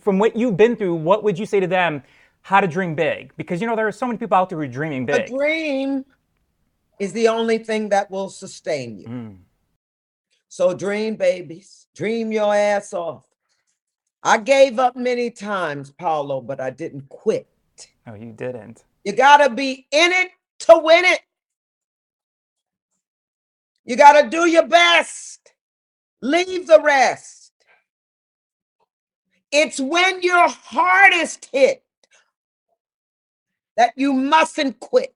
from 0.00 0.18
what 0.18 0.34
you've 0.34 0.56
been 0.56 0.74
through, 0.74 0.96
what 0.96 1.22
would 1.22 1.38
you 1.38 1.46
say 1.46 1.60
to 1.60 1.68
them? 1.68 2.02
How 2.42 2.60
to 2.60 2.66
dream 2.66 2.94
big? 2.94 3.32
Because 3.36 3.60
you 3.60 3.68
know 3.68 3.76
there 3.76 3.86
are 3.86 3.92
so 3.92 4.06
many 4.06 4.18
people 4.18 4.36
out 4.36 4.48
there 4.48 4.58
who 4.58 4.64
are 4.64 4.66
dreaming 4.66 5.06
big. 5.06 5.28
A 5.28 5.28
dream 5.28 6.04
is 7.00 7.12
the 7.14 7.28
only 7.28 7.58
thing 7.58 7.88
that 7.88 8.10
will 8.10 8.28
sustain 8.28 8.98
you. 8.98 9.06
Mm. 9.08 9.38
So 10.48 10.74
dream, 10.74 11.16
babies. 11.16 11.86
Dream 11.96 12.30
your 12.30 12.54
ass 12.54 12.92
off. 12.92 13.24
I 14.22 14.36
gave 14.38 14.78
up 14.78 14.94
many 14.94 15.30
times, 15.30 15.90
Paolo, 15.90 16.42
but 16.42 16.60
I 16.60 16.70
didn't 16.70 17.08
quit. 17.08 17.48
Oh, 18.06 18.14
you 18.14 18.32
didn't. 18.32 18.84
You 19.02 19.12
got 19.14 19.38
to 19.38 19.48
be 19.48 19.86
in 19.90 20.12
it 20.12 20.30
to 20.60 20.78
win 20.78 21.06
it. 21.06 21.20
You 23.84 23.96
got 23.96 24.20
to 24.20 24.28
do 24.28 24.46
your 24.46 24.66
best. 24.66 25.54
Leave 26.20 26.66
the 26.66 26.82
rest. 26.82 27.52
It's 29.50 29.80
when 29.80 30.22
you're 30.22 30.48
hardest 30.48 31.48
hit 31.50 31.82
that 33.78 33.94
you 33.96 34.12
mustn't 34.12 34.78
quit. 34.80 35.14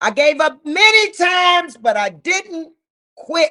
I 0.00 0.10
gave 0.10 0.40
up 0.40 0.60
many 0.64 1.12
times, 1.12 1.76
but 1.76 1.96
I 1.96 2.10
didn't 2.10 2.72
quit. 3.16 3.50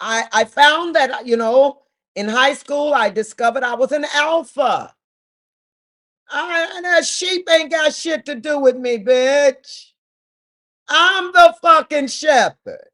I, 0.00 0.24
I 0.32 0.44
found 0.44 0.94
that, 0.96 1.10
uh, 1.10 1.18
you 1.24 1.36
know, 1.36 1.82
in 2.16 2.28
high 2.28 2.54
school, 2.54 2.94
I 2.94 3.10
discovered 3.10 3.62
I 3.62 3.74
was 3.74 3.92
an 3.92 4.04
alpha. 4.14 4.94
I, 6.30 6.72
and 6.76 6.84
that 6.84 7.04
sheep 7.06 7.48
ain't 7.50 7.70
got 7.70 7.94
shit 7.94 8.26
to 8.26 8.34
do 8.34 8.58
with 8.58 8.76
me, 8.76 8.98
bitch. 8.98 9.92
I'm 10.88 11.32
the 11.32 11.54
fucking 11.62 12.08
shepherd. 12.08 12.88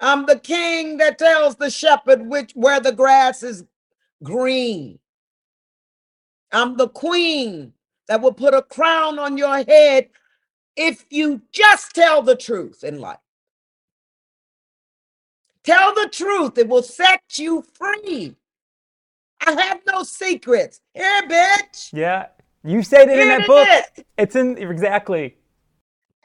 I'm 0.00 0.26
the 0.26 0.38
king 0.38 0.98
that 0.98 1.18
tells 1.18 1.56
the 1.56 1.70
shepherd 1.70 2.26
which 2.26 2.52
where 2.54 2.80
the 2.80 2.92
grass 2.92 3.42
is 3.42 3.64
green. 4.22 4.98
I'm 6.52 6.76
the 6.76 6.88
queen 6.88 7.72
that 8.08 8.20
will 8.20 8.32
put 8.32 8.54
a 8.54 8.62
crown 8.62 9.18
on 9.18 9.38
your 9.38 9.64
head 9.64 10.08
if 10.76 11.04
you 11.10 11.42
just 11.52 11.94
tell 11.94 12.22
the 12.22 12.36
truth 12.36 12.84
in 12.84 13.00
life. 13.00 13.18
Tell 15.64 15.94
the 15.94 16.08
truth, 16.12 16.58
it 16.58 16.68
will 16.68 16.82
set 16.82 17.22
you 17.36 17.64
free. 17.74 18.36
I 19.46 19.52
have 19.60 19.80
no 19.86 20.02
secrets. 20.02 20.80
Here, 20.92 21.22
bitch. 21.22 21.90
Yeah, 21.92 22.26
you 22.62 22.82
said 22.82 23.08
it 23.08 23.18
in 23.18 23.28
that 23.28 23.40
it 23.42 23.46
book. 23.46 23.68
is. 23.68 24.04
It's 24.18 24.36
in 24.36 24.58
exactly. 24.58 25.36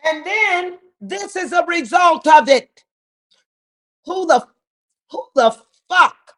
And 0.05 0.25
then 0.25 0.79
this 1.01 1.35
is 1.35 1.51
a 1.53 1.65
result 1.65 2.27
of 2.27 2.49
it. 2.49 2.83
Who 4.05 4.25
the 4.25 4.45
who 5.11 5.23
the 5.35 5.55
fuck 5.89 6.35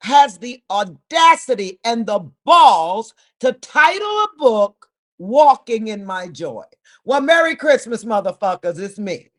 has 0.00 0.38
the 0.38 0.62
audacity 0.70 1.78
and 1.84 2.06
the 2.06 2.30
balls 2.44 3.14
to 3.40 3.52
title 3.52 4.06
a 4.06 4.28
book 4.38 4.88
Walking 5.18 5.88
in 5.88 6.04
My 6.04 6.28
Joy? 6.28 6.64
Well, 7.04 7.20
Merry 7.20 7.56
Christmas, 7.56 8.04
motherfuckers. 8.04 8.78
It's 8.78 8.98
me. 8.98 9.30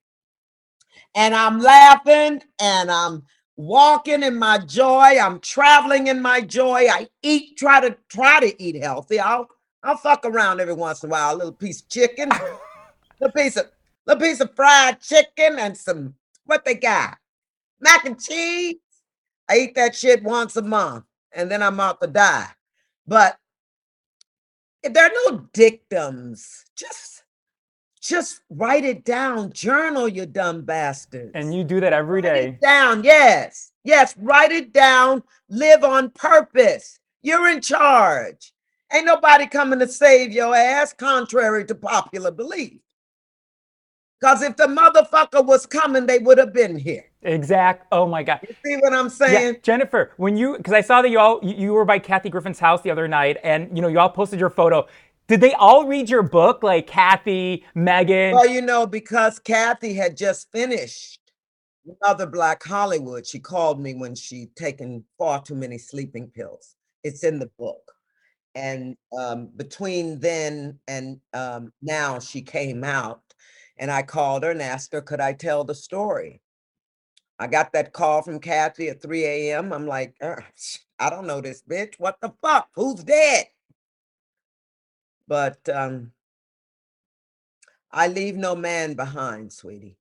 And 1.15 1.33
I'm 1.33 1.59
laughing 1.59 2.41
and 2.59 2.91
I'm 2.91 3.23
walking 3.55 4.23
in 4.23 4.37
my 4.37 4.57
joy. 4.57 5.17
I'm 5.19 5.39
traveling 5.39 6.07
in 6.07 6.21
my 6.21 6.41
joy. 6.41 6.87
I 6.89 7.07
eat, 7.21 7.57
try 7.57 7.79
to 7.81 7.95
try 8.09 8.39
to 8.39 8.61
eat 8.61 8.81
healthy. 8.81 9.19
I'll 9.19 9.47
I'll 9.83 9.97
fuck 9.97 10.25
around 10.25 10.59
every 10.59 10.73
once 10.73 11.03
in 11.03 11.09
a 11.09 11.11
while. 11.11 11.35
A 11.35 11.37
little 11.37 11.51
piece 11.53 11.81
of 11.81 11.89
chicken, 11.89 12.29
a 13.21 13.31
piece 13.31 13.57
of 13.57 13.71
a 14.07 14.17
piece 14.17 14.41
of 14.41 14.55
fried 14.55 14.99
chicken, 14.99 15.57
and 15.59 15.77
some 15.77 16.15
what 16.45 16.65
they 16.65 16.75
got? 16.75 17.17
Mac 17.79 18.05
and 18.05 18.21
cheese. 18.21 18.75
I 19.49 19.57
eat 19.57 19.75
that 19.75 19.95
shit 19.95 20.23
once 20.23 20.55
a 20.57 20.61
month, 20.61 21.05
and 21.31 21.49
then 21.49 21.61
I'm 21.61 21.79
out 21.79 22.01
to 22.01 22.07
die. 22.07 22.49
But 23.07 23.37
if 24.83 24.93
there 24.93 25.05
are 25.05 25.31
no 25.31 25.47
dictums. 25.53 26.65
Just 26.75 27.22
just 28.03 28.41
write 28.49 28.83
it 28.83 29.05
down. 29.05 29.51
Journal, 29.53 30.07
you 30.07 30.25
dumb 30.25 30.61
bastards. 30.63 31.31
And 31.33 31.53
you 31.53 31.63
do 31.63 31.79
that 31.79 31.93
every 31.93 32.21
Write 32.21 32.35
day. 32.35 32.47
it 32.49 32.61
down. 32.61 33.03
Yes. 33.03 33.71
Yes. 33.83 34.15
Write 34.17 34.51
it 34.51 34.73
down. 34.73 35.23
Live 35.49 35.83
on 35.83 36.09
purpose. 36.11 36.99
You're 37.21 37.47
in 37.47 37.61
charge. 37.61 38.51
Ain't 38.93 39.05
nobody 39.05 39.47
coming 39.47 39.79
to 39.79 39.87
save 39.87 40.31
your 40.33 40.55
ass, 40.55 40.93
contrary 40.93 41.65
to 41.65 41.75
popular 41.75 42.31
belief. 42.31 42.79
Because 44.19 44.41
if 44.41 44.55
the 44.55 44.67
motherfucker 44.67 45.43
was 45.45 45.65
coming, 45.65 46.05
they 46.05 46.19
would 46.19 46.37
have 46.37 46.53
been 46.53 46.77
here. 46.77 47.05
Exact. 47.23 47.87
Oh 47.91 48.05
my 48.05 48.23
God. 48.23 48.39
You 48.47 48.55
see 48.65 48.75
what 48.77 48.93
I'm 48.93 49.05
Yeah, 49.05 49.09
saying? 49.09 49.55
Jenifer, 49.55 50.09
when 50.17 50.37
you 50.37 50.57
because 50.57 50.73
I 50.73 50.81
saw 50.81 51.01
that 51.01 51.09
you 51.09 51.19
all 51.19 51.39
you, 51.41 51.55
you 51.55 51.73
were 51.73 51.85
by 51.85 51.99
Kathy 51.99 52.29
Griffin's 52.29 52.59
house 52.59 52.81
the 52.81 52.91
other 52.91 53.07
night, 53.07 53.37
and 53.43 53.75
you 53.75 53.81
know 53.81 53.87
you 53.87 53.99
all 53.99 54.09
posted 54.09 54.39
your 54.39 54.49
photo. 54.49 54.87
Did 55.27 55.41
they 55.41 55.53
all 55.53 55.85
read 55.85 56.09
your 56.09 56.23
book, 56.23 56.63
like 56.63 56.87
Kathy, 56.87 57.65
Megan? 57.75 58.33
Well, 58.33 58.47
you 58.47 58.61
know, 58.61 58.85
because 58.85 59.39
Kathy 59.39 59.93
had 59.93 60.17
just 60.17 60.51
finished 60.51 61.19
Another 62.01 62.25
Black 62.25 62.63
Hollywood. 62.63 63.25
She 63.25 63.39
called 63.39 63.79
me 63.79 63.93
when 63.93 64.15
she'd 64.15 64.55
taken 64.55 65.03
far 65.17 65.41
too 65.41 65.55
many 65.55 65.77
sleeping 65.77 66.29
pills. 66.29 66.75
It's 67.03 67.23
in 67.23 67.39
the 67.39 67.49
book. 67.57 67.91
And 68.55 68.95
um, 69.17 69.49
between 69.55 70.19
then 70.19 70.79
and 70.87 71.19
um, 71.33 71.73
now, 71.81 72.19
she 72.19 72.41
came 72.41 72.83
out, 72.83 73.21
and 73.77 73.91
I 73.91 74.03
called 74.03 74.43
her 74.43 74.51
and 74.51 74.61
asked 74.61 74.93
her, 74.93 75.01
could 75.01 75.19
I 75.19 75.33
tell 75.33 75.63
the 75.63 75.75
story? 75.75 76.41
I 77.39 77.47
got 77.47 77.73
that 77.73 77.93
call 77.93 78.21
from 78.21 78.39
Kathy 78.39 78.89
at 78.89 79.01
3 79.01 79.25
a.m. 79.25 79.73
I'm 79.73 79.87
like, 79.87 80.15
"Uh, 80.21 80.35
I 80.99 81.09
don't 81.09 81.27
know 81.27 81.41
this 81.41 81.63
bitch. 81.63 81.95
What 81.97 82.21
the 82.21 82.31
fuck? 82.41 82.69
Who's 82.75 83.03
dead? 83.03 83.45
But 85.27 85.57
um, 85.69 86.11
I 87.91 88.07
leave 88.07 88.35
no 88.35 88.55
man 88.55 88.95
behind, 88.95 89.53
sweetie. 89.53 89.97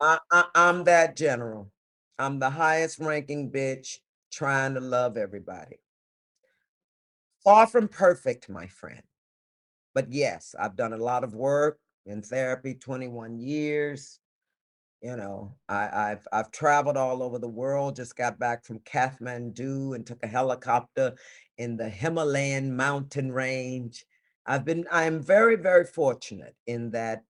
I, 0.00 0.18
I, 0.30 0.44
I'm 0.54 0.84
that 0.84 1.16
general. 1.16 1.70
I'm 2.18 2.38
the 2.38 2.50
highest 2.50 2.98
ranking 2.98 3.50
bitch 3.50 3.98
trying 4.30 4.74
to 4.74 4.80
love 4.80 5.16
everybody. 5.16 5.76
Far 7.44 7.66
from 7.66 7.88
perfect, 7.88 8.48
my 8.48 8.66
friend. 8.66 9.02
But 9.94 10.12
yes, 10.12 10.54
I've 10.58 10.76
done 10.76 10.92
a 10.92 10.98
lot 10.98 11.24
of 11.24 11.34
work 11.34 11.78
in 12.06 12.22
therapy, 12.22 12.74
21 12.74 13.38
years. 13.38 14.20
You 15.02 15.16
know, 15.16 15.56
I, 15.68 16.12
I've 16.12 16.28
I've 16.32 16.52
traveled 16.52 16.96
all 16.96 17.24
over 17.24 17.40
the 17.40 17.48
world. 17.48 17.96
Just 17.96 18.14
got 18.14 18.38
back 18.38 18.64
from 18.64 18.78
Kathmandu 18.80 19.96
and 19.96 20.06
took 20.06 20.22
a 20.22 20.28
helicopter 20.28 21.14
in 21.58 21.76
the 21.76 21.88
Himalayan 21.88 22.76
mountain 22.76 23.32
range. 23.32 24.04
I've 24.46 24.64
been 24.64 24.86
I 24.92 25.04
am 25.04 25.20
very 25.20 25.56
very 25.56 25.84
fortunate 25.84 26.54
in 26.68 26.92
that 26.92 27.24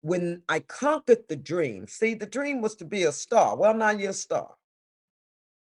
when 0.00 0.42
I 0.48 0.60
conquered 0.60 1.28
the 1.28 1.36
dream. 1.36 1.86
See, 1.86 2.14
the 2.14 2.26
dream 2.26 2.60
was 2.60 2.74
to 2.76 2.84
be 2.84 3.04
a 3.04 3.12
star. 3.12 3.56
Well, 3.56 3.74
now 3.74 3.90
you're 3.90 4.10
a 4.10 4.12
star. 4.12 4.54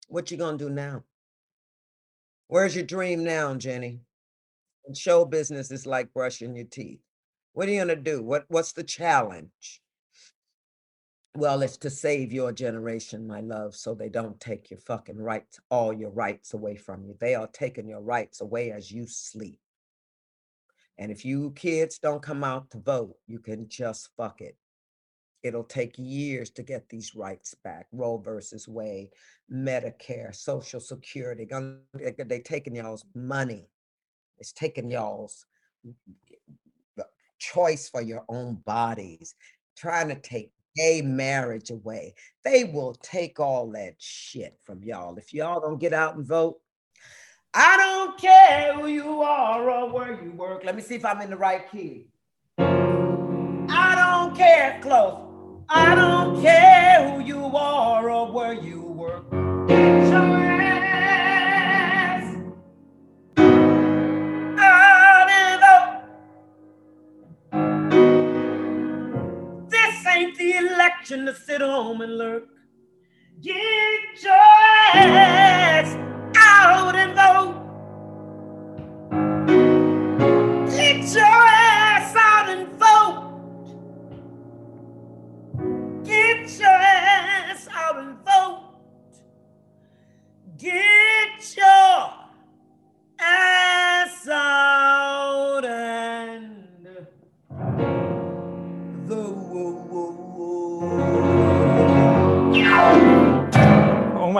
What 0.09 0.31
you 0.31 0.37
gonna 0.37 0.59
do 0.59 0.69
now? 0.69 1.05
Where's 2.49 2.77
your 2.77 2.85
dream 2.85 3.25
now, 3.25 3.55
Jenny? 3.55 4.01
And 4.87 4.95
show 4.95 5.25
business 5.25 5.71
is 5.71 5.87
like 5.87 6.13
brushing 6.13 6.55
your 6.55 6.67
teeth. 6.67 7.01
What 7.55 7.67
are 7.67 7.73
you 7.73 7.81
gonna 7.81 7.97
do? 7.97 8.23
What 8.23 8.45
what's 8.49 8.73
the 8.73 8.85
challenge? 8.85 9.81
Well, 11.37 11.63
it's 11.63 11.77
to 11.79 11.91
save 11.91 12.33
your 12.33 12.51
generation, 12.53 13.27
my 13.27 13.41
love, 13.41 13.77
so 13.77 13.95
they 13.95 14.09
don't 14.09 14.41
take 14.41 14.71
your 14.71 14.81
fucking 14.81 15.17
rights, 15.17 15.61
all 15.71 15.93
your 15.93 16.11
rights 16.11 16.55
away 16.55 16.77
from 16.77 17.05
you. 17.05 17.15
They 17.21 17.35
are 17.37 17.47
taking 17.47 17.89
your 17.89 18.03
rights 18.03 18.41
away 18.41 18.73
as 18.73 18.91
you 18.91 19.07
sleep. 19.07 19.61
And 20.99 21.13
if 21.13 21.25
you 21.25 21.53
kids 21.53 21.99
don't 21.99 22.21
come 22.21 22.43
out 22.45 22.71
to 22.73 22.79
vote, 22.79 23.15
you 23.27 23.39
can 23.39 23.69
just 23.69 24.11
fuck 24.17 24.41
it. 24.41 24.57
It'll 25.43 25.65
take 25.65 25.95
years 25.97 26.51
to 26.51 26.63
get 26.63 26.89
these 26.91 27.15
rights 27.15 27.55
back. 27.55 27.87
Roe 27.93 28.19
versus 28.19 28.69
Wade, 28.69 29.09
Medicare, 29.51 30.35
Social 30.35 30.81
Security. 30.81 31.49
They're 31.95 32.41
taking 32.41 32.75
y'all's 32.75 33.07
money. 33.15 33.71
It's 34.39 34.53
taking 34.53 34.91
y'all's 34.91 35.47
choice 37.39 37.89
for 37.89 38.03
your 38.03 38.25
own 38.29 38.57
bodies, 38.67 39.35
trying 39.79 40.09
to 40.09 40.17
take 40.17 40.53
gay 40.77 41.03
marriage 41.03 41.71
away. 41.71 42.15
They 42.45 42.65
will 42.65 42.95
take 42.95 43.41
all 43.41 43.71
that 43.73 43.95
shit 43.99 44.59
from 44.63 44.83
y'all. 44.83 45.17
If 45.17 45.35
y'all 45.35 45.61
don't 45.61 45.81
get 45.81 45.93
out 45.93 46.17
and 46.17 46.27
vote, 46.27 46.61
I 47.53 47.77
don't 47.77 48.19
care 48.19 48.75
who 48.75 48.87
you 48.87 49.23
are 49.23 49.69
or 49.69 49.91
where 49.93 50.23
you 50.23 50.31
work. 50.33 50.65
Let 50.65 50.77
me 50.77 50.83
see 50.83 50.95
if 50.95 51.05
I'm 51.05 51.21
in 51.21 51.31
the 51.31 51.37
right 51.37 51.71
key. 51.71 52.07
I 52.59 53.95
don't 53.97 54.37
care, 54.37 54.79
close. 54.83 55.27
I 55.69 55.95
don't 55.95 56.41
care 56.43 57.11
who 57.11 57.25
you 57.25 57.57
are 57.57 58.11
or 58.11 58.31
where 58.33 58.53
you 58.53 58.83
work. 58.83 59.50
Election 71.11 71.27
to 71.27 71.35
sit 71.35 71.61
home 71.61 72.01
and 72.03 72.17
lurk. 72.19 72.45
Get 73.41 74.23
your 74.23 74.33
ass 74.33 75.95
out 76.37 76.95
and 76.95 77.15
vote. 77.15 77.60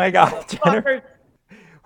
My 0.01 0.11
God, 0.11 0.33
Jenifer. 0.49 1.03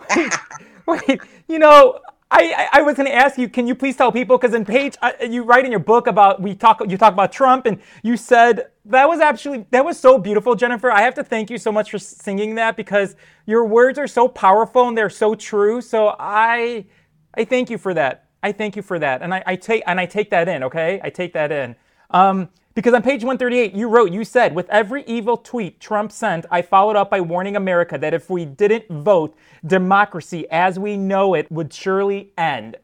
Wait, 0.87 1.21
you 1.49 1.59
know, 1.59 1.99
I, 2.30 2.68
I, 2.73 2.78
I 2.78 2.83
was 2.83 2.94
going 2.94 3.09
to 3.09 3.14
ask 3.14 3.37
you, 3.37 3.49
can 3.49 3.66
you 3.66 3.75
please 3.75 3.97
tell 3.97 4.12
people 4.12 4.38
because 4.38 4.54
in 4.54 4.64
page 4.64 4.97
uh, 5.02 5.11
you 5.28 5.42
write 5.42 5.64
in 5.64 5.73
your 5.73 5.80
book 5.80 6.06
about 6.06 6.40
we 6.40 6.54
talk 6.54 6.80
you 6.88 6.97
talk 6.97 7.12
about 7.12 7.33
Trump 7.33 7.66
and 7.66 7.80
you 8.04 8.16
said 8.16 8.68
that 8.85 9.09
was 9.09 9.18
actually 9.18 9.66
that 9.73 9.85
was 9.85 9.99
so 9.99 10.16
beautiful, 10.16 10.54
Jenifer. 10.54 10.92
I 10.92 11.02
have 11.02 11.14
to 11.14 11.25
thank 11.25 11.50
you 11.50 11.59
so 11.59 11.73
much 11.73 11.90
for 11.90 11.99
singing 11.99 12.54
that 12.54 12.76
because 12.76 13.16
your 13.47 13.64
words 13.66 13.99
are 13.99 14.06
so 14.06 14.28
powerful 14.28 14.87
and 14.87 14.97
they're 14.97 15.11
so 15.11 15.35
true. 15.35 15.80
So 15.80 16.14
I 16.16 16.87
I 17.37 17.44
thank 17.44 17.68
you 17.68 17.78
for 17.78 17.94
that. 17.94 18.28
I 18.44 18.52
thank 18.52 18.76
you 18.76 18.83
for 18.83 19.00
that, 19.00 19.23
and 19.23 19.35
I, 19.35 19.42
I 19.44 19.56
take 19.56 19.83
and 19.88 19.99
I 19.99 20.06
take 20.06 20.30
that 20.30 20.49
in. 20.49 20.62
Okay, 20.62 21.00
I 21.02 21.11
take 21.11 21.33
that 21.33 21.50
in. 21.50 21.75
Um, 22.11 22.49
because 22.75 22.93
on 22.93 23.02
page 23.02 23.23
138, 23.23 23.75
you 23.75 23.88
wrote, 23.88 24.12
you 24.12 24.25
said, 24.25 24.54
with 24.54 24.69
every 24.69 25.04
evil 25.04 25.37
tweet 25.37 25.81
Trump 25.81 26.11
sent, 26.11 26.45
I 26.50 26.62
followed 26.62 26.97
up 26.97 27.11
by 27.11 27.21
warning 27.21 27.57
America 27.57 27.97
that 27.99 28.14
if 28.14 28.28
we 28.28 28.45
didn't 28.45 28.88
vote, 28.88 29.37
democracy 29.64 30.47
as 30.50 30.78
we 30.78 30.97
know 30.97 31.35
it 31.35 31.50
would 31.52 31.73
surely 31.73 32.33
end. 32.37 32.76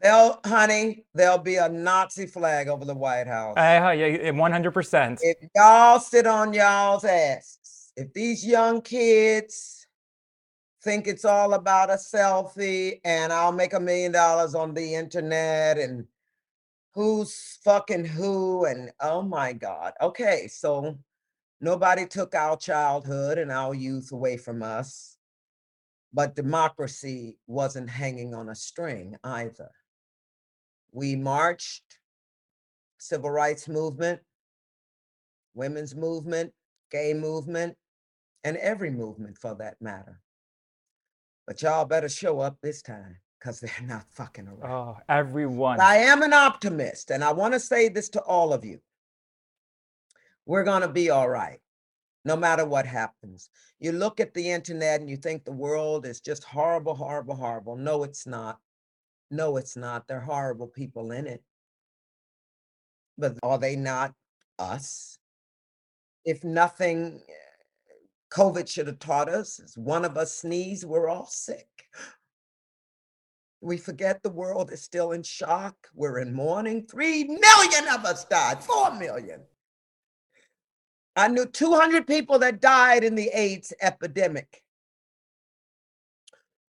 They'll, 0.00 0.40
honey, 0.44 1.04
there'll 1.12 1.38
be 1.38 1.56
a 1.56 1.68
Nazi 1.68 2.26
flag 2.26 2.68
over 2.68 2.84
the 2.84 2.94
White 2.94 3.26
House. 3.26 3.56
Uh, 3.56 3.90
yeah, 3.90 4.30
100%. 4.30 5.18
If 5.20 5.36
y'all 5.54 5.98
sit 5.98 6.26
on 6.26 6.52
y'all's 6.52 7.04
asses, 7.04 7.92
if 7.96 8.12
these 8.12 8.46
young 8.46 8.80
kids 8.80 9.86
think 10.82 11.08
it's 11.08 11.24
all 11.24 11.54
about 11.54 11.90
a 11.90 11.94
selfie 11.94 13.00
and 13.04 13.32
I'll 13.32 13.52
make 13.52 13.72
a 13.72 13.80
million 13.80 14.12
dollars 14.12 14.54
on 14.54 14.72
the 14.72 14.94
internet 14.94 15.76
and 15.78 16.06
who's 16.98 17.60
fucking 17.62 18.04
who 18.04 18.64
and 18.64 18.90
oh 19.00 19.22
my 19.22 19.52
god. 19.52 19.92
Okay 20.00 20.48
so 20.48 20.98
nobody 21.60 22.04
took 22.04 22.34
our 22.34 22.56
childhood 22.56 23.38
and 23.38 23.52
our 23.52 23.72
youth 23.72 24.10
away 24.10 24.36
from 24.36 24.64
us 24.64 25.16
but 26.12 26.34
democracy 26.34 27.38
wasn't 27.46 27.88
hanging 27.88 28.34
on 28.34 28.48
a 28.48 28.54
string 28.56 29.14
either. 29.22 29.70
We 30.90 31.14
marched 31.14 31.84
civil 32.98 33.30
rights 33.30 33.68
movement 33.68 34.18
women's 35.54 35.94
movement 35.94 36.52
gay 36.90 37.14
movement 37.14 37.76
and 38.42 38.56
every 38.56 38.90
movement 38.90 39.38
for 39.38 39.54
that 39.54 39.76
matter. 39.80 40.20
But 41.46 41.62
y'all 41.62 41.84
better 41.84 42.08
show 42.08 42.40
up 42.40 42.56
this 42.60 42.82
time 42.82 43.18
because 43.38 43.60
they're 43.78 43.86
not 43.86 44.04
fucking 44.10 44.48
around. 44.48 44.72
Oh, 44.72 44.96
everyone. 45.08 45.80
I 45.80 45.96
am 45.96 46.22
an 46.22 46.32
optimist, 46.32 47.10
and 47.10 47.22
I 47.22 47.32
want 47.32 47.54
to 47.54 47.60
say 47.60 47.88
this 47.88 48.08
to 48.10 48.22
all 48.22 48.52
of 48.52 48.64
you. 48.64 48.80
We're 50.46 50.64
going 50.64 50.82
to 50.82 50.88
be 50.88 51.10
all 51.10 51.28
right, 51.28 51.60
no 52.24 52.36
matter 52.36 52.64
what 52.64 52.86
happens. 52.86 53.50
You 53.80 53.92
look 53.92 54.18
at 54.18 54.34
the 54.34 54.50
internet 54.50 55.00
and 55.00 55.08
you 55.08 55.16
think 55.16 55.44
the 55.44 55.52
world 55.52 56.06
is 56.06 56.20
just 56.20 56.42
horrible, 56.42 56.94
horrible, 56.94 57.36
horrible. 57.36 57.76
No, 57.76 58.02
it's 58.02 58.26
not. 58.26 58.58
No, 59.30 59.58
it's 59.58 59.76
not. 59.76 60.08
There 60.08 60.16
are 60.16 60.22
horrible 60.22 60.66
people 60.66 61.12
in 61.12 61.26
it. 61.26 61.42
But 63.18 63.36
are 63.42 63.58
they 63.58 63.76
not 63.76 64.14
us? 64.58 65.18
If 66.24 66.44
nothing, 66.44 67.20
eh, 67.28 67.32
COVID 68.32 68.68
should 68.68 68.86
have 68.86 68.98
taught 68.98 69.28
us 69.28 69.58
is 69.60 69.76
one 69.76 70.04
of 70.04 70.16
us 70.16 70.32
sneeze, 70.32 70.84
we're 70.84 71.08
all 71.08 71.26
sick. 71.26 71.77
We 73.60 73.76
forget 73.76 74.22
the 74.22 74.30
world 74.30 74.70
is 74.72 74.82
still 74.82 75.12
in 75.12 75.22
shock. 75.22 75.74
We're 75.94 76.20
in 76.20 76.32
mourning. 76.32 76.86
Three 76.86 77.24
million 77.24 77.88
of 77.92 78.04
us 78.04 78.24
died, 78.24 78.62
four 78.62 78.94
million. 78.94 79.40
I 81.16 81.26
knew 81.26 81.46
200 81.46 82.06
people 82.06 82.38
that 82.38 82.60
died 82.60 83.02
in 83.02 83.16
the 83.16 83.28
AIDS 83.34 83.72
epidemic. 83.82 84.62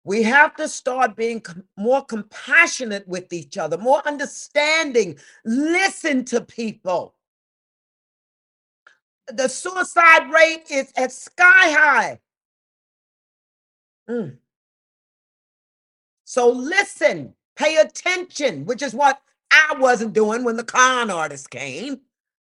We 0.04 0.22
have 0.22 0.56
to 0.56 0.68
start 0.70 1.16
being 1.16 1.44
more 1.76 2.02
compassionate 2.02 3.06
with 3.06 3.30
each 3.30 3.58
other, 3.58 3.76
more 3.76 4.00
understanding, 4.06 5.18
listen 5.44 6.24
to 6.26 6.40
people. 6.40 7.14
The 9.26 9.48
suicide 9.48 10.32
rate 10.32 10.64
is 10.70 10.90
at 10.96 11.12
sky 11.12 11.44
high. 11.72 12.20
Mm. 14.08 14.38
So 16.28 16.50
listen, 16.50 17.32
pay 17.56 17.76
attention, 17.76 18.66
which 18.66 18.82
is 18.82 18.92
what 18.92 19.18
I 19.50 19.76
wasn't 19.78 20.12
doing 20.12 20.44
when 20.44 20.58
the 20.58 20.62
con 20.62 21.08
artist 21.08 21.48
came. 21.48 22.00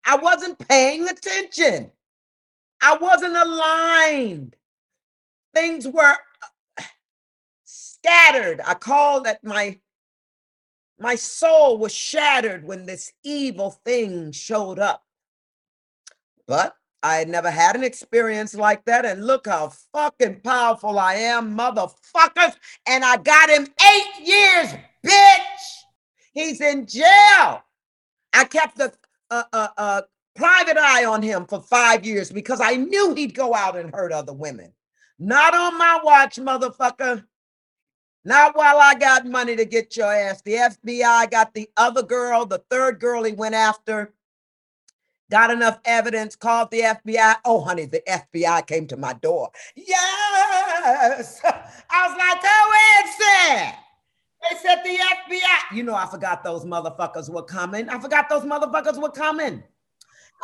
I 0.02 0.16
wasn't 0.16 0.66
paying 0.66 1.06
attention. 1.06 1.90
I 2.80 2.96
wasn't 2.96 3.36
aligned. 3.36 4.56
Things 5.54 5.86
were 5.86 6.16
uh, 6.80 6.84
scattered. 7.64 8.62
I 8.66 8.72
called 8.72 9.26
that 9.26 9.44
my 9.44 9.78
my 10.98 11.14
soul 11.14 11.76
was 11.76 11.92
shattered 11.92 12.64
when 12.64 12.86
this 12.86 13.12
evil 13.24 13.72
thing 13.84 14.32
showed 14.32 14.78
up. 14.78 15.04
But 16.46 16.74
I 17.06 17.18
had 17.18 17.28
never 17.28 17.52
had 17.52 17.76
an 17.76 17.84
experience 17.84 18.52
like 18.52 18.84
that. 18.86 19.04
And 19.04 19.24
look 19.24 19.46
how 19.46 19.72
fucking 19.92 20.40
powerful 20.40 20.98
I 20.98 21.14
am, 21.14 21.56
motherfuckers. 21.56 22.56
And 22.88 23.04
I 23.04 23.16
got 23.18 23.48
him 23.48 23.62
eight 23.62 24.26
years, 24.26 24.74
bitch. 25.06 25.66
He's 26.32 26.60
in 26.60 26.84
jail. 26.84 27.62
I 28.32 28.44
kept 28.50 28.80
a, 28.80 28.92
a, 29.30 29.44
a, 29.52 29.70
a 29.76 30.04
private 30.34 30.78
eye 30.78 31.04
on 31.04 31.22
him 31.22 31.46
for 31.46 31.62
five 31.62 32.04
years 32.04 32.32
because 32.32 32.60
I 32.60 32.74
knew 32.74 33.14
he'd 33.14 33.36
go 33.36 33.54
out 33.54 33.76
and 33.76 33.94
hurt 33.94 34.10
other 34.10 34.32
women. 34.32 34.72
Not 35.16 35.54
on 35.54 35.78
my 35.78 36.00
watch, 36.02 36.36
motherfucker. 36.36 37.24
Not 38.24 38.56
while 38.56 38.78
I 38.80 38.96
got 38.96 39.24
money 39.24 39.54
to 39.54 39.64
get 39.64 39.96
your 39.96 40.12
ass. 40.12 40.42
The 40.42 40.54
FBI 40.54 41.30
got 41.30 41.54
the 41.54 41.70
other 41.76 42.02
girl, 42.02 42.46
the 42.46 42.64
third 42.68 42.98
girl 42.98 43.22
he 43.22 43.30
went 43.30 43.54
after 43.54 44.12
got 45.30 45.50
enough 45.50 45.78
evidence, 45.84 46.36
called 46.36 46.70
the 46.70 46.80
FBI. 46.80 47.36
Oh, 47.44 47.60
honey, 47.62 47.86
the 47.86 48.02
FBI 48.08 48.66
came 48.66 48.86
to 48.88 48.96
my 48.96 49.12
door. 49.14 49.50
Yes. 49.74 51.40
I 51.44 52.08
was 52.08 52.16
like, 52.16 52.40
oh, 52.44 52.72
it's 53.00 53.16
that. 53.18 53.78
They 54.42 54.56
said 54.58 54.82
the 54.84 54.98
FBI. 54.98 55.76
You 55.76 55.82
know, 55.82 55.94
I 55.94 56.06
forgot 56.06 56.44
those 56.44 56.64
motherfuckers 56.64 57.30
were 57.30 57.42
coming. 57.42 57.88
I 57.88 57.98
forgot 57.98 58.28
those 58.28 58.42
motherfuckers 58.42 59.00
were 59.00 59.10
coming. 59.10 59.62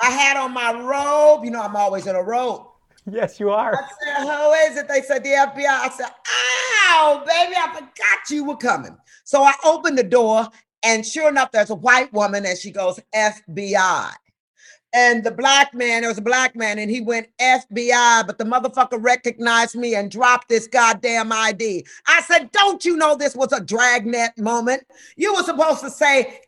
I 0.03 0.11
had 0.11 0.37
on 0.37 0.53
my 0.53 0.73
robe. 0.73 1.45
You 1.45 1.51
know, 1.51 1.63
I'm 1.63 1.77
always 1.77 2.07
in 2.07 2.17
a 2.17 2.23
robe. 2.23 2.67
Yes, 3.11 3.41
you 3.41 3.51
are. 3.51 3.75
I 3.75 3.89
said, 4.05 4.23
who 4.23 4.53
is 4.53 4.77
it? 4.79 4.89
They 4.89 5.03
said 5.03 5.25
the 5.25 5.31
FBI. 5.31 5.67
I 5.67 5.89
said, 5.89 6.07
ow, 6.07 7.25
baby, 7.27 7.57
I 7.57 7.73
forgot 7.75 8.31
you 8.31 8.45
were 8.45 8.57
coming. 8.57 8.97
So 9.25 9.43
I 9.43 9.55
opened 9.65 9.99
the 9.99 10.05
door, 10.05 10.49
and 10.85 11.05
sure 11.05 11.29
enough, 11.29 11.51
there's 11.51 11.71
a 11.71 11.75
white 11.75 12.13
woman, 12.13 12.47
and 12.47 12.57
she 12.57 12.71
goes, 12.71 13.01
FBI. 13.15 14.13
And 14.95 15.25
the 15.25 15.31
black 15.31 15.73
man, 15.73 16.03
there 16.03 16.11
was 16.11 16.19
a 16.19 16.23
black 16.23 16.55
man, 16.55 16.79
and 16.79 16.91
he 16.91 17.01
went 17.01 17.29
FBI, 17.41 18.27
but 18.27 18.39
the 18.39 18.45
motherfucker 18.45 19.03
recognized 19.03 19.75
me 19.75 19.95
and 19.95 20.11
dropped 20.11 20.49
this 20.49 20.67
goddamn 20.67 21.33
ID. 21.33 21.87
I 22.07 22.21
said, 22.23 22.53
Don't 22.53 22.85
you 22.85 22.97
know 22.97 23.17
this 23.17 23.35
was 23.35 23.53
a 23.53 23.61
dragnet 23.61 24.37
moment? 24.39 24.85
You 25.17 25.35
were 25.35 25.43
supposed 25.43 25.81
to 25.81 25.91
say 25.91 26.41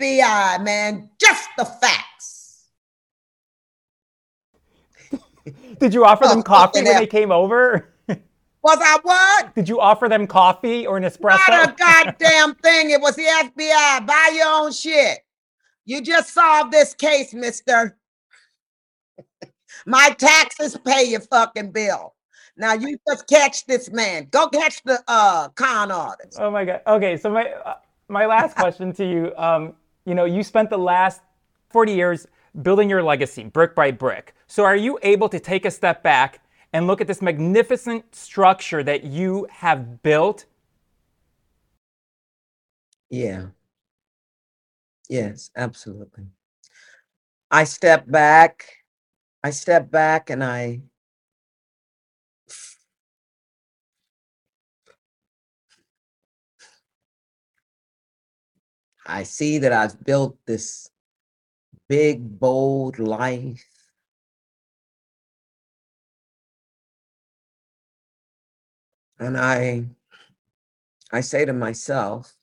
FBI, 0.00 0.62
man, 0.62 1.10
just 1.18 1.48
the 1.58 1.64
facts. 1.64 2.68
Did 5.80 5.92
you 5.92 6.04
offer 6.04 6.26
them 6.26 6.40
Oh, 6.40 6.42
coffee 6.42 6.82
when 6.82 6.96
they 6.96 7.06
came 7.06 7.32
over? 7.32 7.88
Was 8.62 8.78
I 8.78 8.98
what? 9.02 9.54
Did 9.54 9.70
you 9.70 9.80
offer 9.80 10.06
them 10.06 10.26
coffee 10.26 10.86
or 10.86 10.98
an 10.98 11.02
Not 11.02 11.70
a 11.70 11.72
goddamn 11.78 12.54
thing. 12.56 12.90
It 12.90 13.00
was 13.00 13.16
the 13.16 13.22
FBI. 13.24 14.06
Buy 14.06 14.32
your 14.34 14.46
own 14.48 14.70
shit. 14.70 15.20
You 15.90 16.00
just 16.00 16.32
solved 16.32 16.70
this 16.70 16.94
case, 16.94 17.34
mister. 17.34 17.98
My 19.86 20.14
taxes 20.16 20.78
pay 20.86 21.02
your 21.06 21.18
fucking 21.18 21.72
bill. 21.72 22.14
Now 22.56 22.74
you 22.74 22.96
just 23.08 23.26
catch 23.26 23.66
this 23.66 23.90
man. 23.90 24.28
Go 24.30 24.46
catch 24.50 24.84
the 24.84 25.02
uh 25.08 25.48
con 25.48 25.90
artist. 25.90 26.38
Oh 26.38 26.48
my 26.48 26.64
god. 26.64 26.82
Okay, 26.86 27.16
so 27.16 27.28
my 27.28 27.50
uh, 27.66 27.74
my 28.06 28.24
last 28.26 28.54
question 28.62 28.92
to 28.92 29.04
you, 29.04 29.32
um, 29.36 29.74
you 30.04 30.14
know, 30.14 30.26
you 30.26 30.44
spent 30.44 30.70
the 30.70 30.78
last 30.78 31.22
40 31.70 31.92
years 31.92 32.28
building 32.62 32.88
your 32.88 33.02
legacy 33.02 33.42
brick 33.42 33.74
by 33.74 33.90
brick. 33.90 34.32
So 34.46 34.64
are 34.64 34.76
you 34.76 34.96
able 35.02 35.28
to 35.28 35.40
take 35.40 35.64
a 35.64 35.72
step 35.72 36.04
back 36.04 36.40
and 36.72 36.86
look 36.86 37.00
at 37.00 37.08
this 37.08 37.20
magnificent 37.20 38.14
structure 38.14 38.84
that 38.84 39.02
you 39.02 39.48
have 39.50 40.04
built? 40.04 40.44
Yeah. 43.08 43.46
Yes, 45.10 45.50
absolutely. 45.56 46.28
I 47.50 47.64
step 47.64 48.08
back. 48.10 48.64
I 49.44 49.50
step 49.50 49.90
back 49.90 50.30
and 50.30 50.44
I 50.44 50.82
I 59.06 59.24
see 59.24 59.58
that 59.58 59.72
I've 59.72 60.02
built 60.04 60.38
this 60.46 60.88
big, 61.88 62.38
bold 62.40 62.98
life. 62.98 63.64
And 69.18 69.36
I 69.36 69.84
I 71.12 71.20
say 71.20 71.44
to 71.44 71.52
myself, 71.52 72.36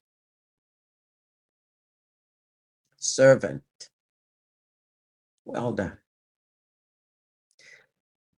servant, 3.07 3.63
well 5.45 5.71
done. 5.71 5.97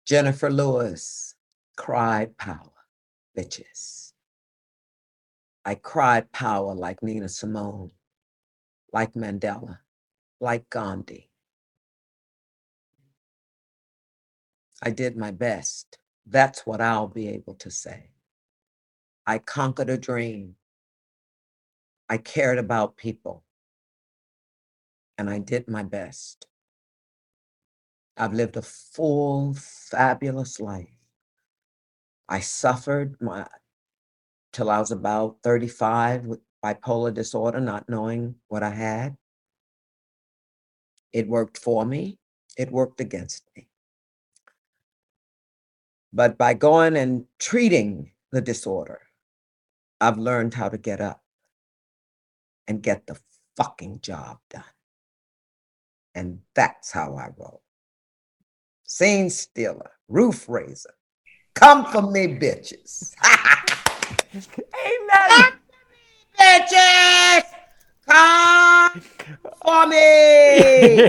Jenifer 0.09 0.51
Lewis 0.51 1.35
cried 1.77 2.37
power, 2.39 2.73
bitches. 3.37 4.13
I 5.65 5.75
cried 5.75 6.33
power 6.33 6.75
like 6.75 7.03
Nina 7.03 7.29
Simone, 7.29 7.91
like 8.93 9.13
Mandela, 9.15 9.79
like 10.41 10.71
Gandhi. 10.71 11.31
I 14.83 14.91
did 14.91 15.17
my 15.17 15.31
best. 15.31 15.99
That's 16.27 16.67
what 16.67 16.81
I'll 16.81 17.09
be 17.09 17.29
able 17.29 17.55
to 17.57 17.71
say. 17.71 18.11
I 19.27 19.39
conquered 19.39 19.91
a 19.91 19.99
dream. 19.99 20.55
I 22.09 22.19
cared 22.19 22.59
about 22.59 22.97
people. 22.97 23.45
And 25.19 25.29
I 25.29 25.41
did 25.41 25.69
my 25.69 25.83
best. 25.83 26.47
I've 28.17 28.33
lived 28.33 28.57
a 28.57 28.63
full, 28.63 29.55
fabulous 29.55 30.61
life. 30.61 30.89
I 32.29 32.41
suffered 32.41 33.17
my 33.21 33.47
till 34.53 34.71
I 34.71 34.79
was 34.79 34.91
about 34.91 35.39
35 35.43 36.27
with 36.27 36.41
bipolar 36.65 37.13
disorder, 37.13 37.61
not 37.61 37.89
knowing 37.89 38.37
what 38.49 38.63
I 38.63 38.71
had. 38.71 39.17
It 41.13 41.29
worked 41.29 41.59
for 41.59 41.85
me, 41.85 42.19
it 42.57 42.71
worked 42.71 43.01
against 43.01 43.45
me. 43.57 43.69
But 46.13 46.39
by 46.39 46.55
going 46.55 46.97
and 46.97 47.27
treating 47.39 48.13
the 48.33 48.41
disorder, 48.41 49.01
I've 50.01 50.19
learned 50.19 50.55
how 50.55 50.69
to 50.69 50.79
get 50.79 51.01
up 51.01 51.23
and 52.67 52.83
get 52.83 53.07
the 53.07 53.19
fucking 53.57 54.01
job 54.01 54.39
done. 54.51 54.65
And 56.19 56.41
that's 56.53 56.91
how 56.91 57.15
I 57.15 57.29
roll. 57.39 57.63
Scene 58.83 59.31
stealer, 59.31 59.93
roof 60.09 60.49
raiser. 60.49 60.93
Come 61.55 61.85
for 61.93 62.03
me, 62.03 62.27
bitches. 62.27 63.15
Amen. 64.35 65.53
bitches! 66.37 67.43
Come 68.09 69.01
for 69.65 69.87
me! 69.87 71.07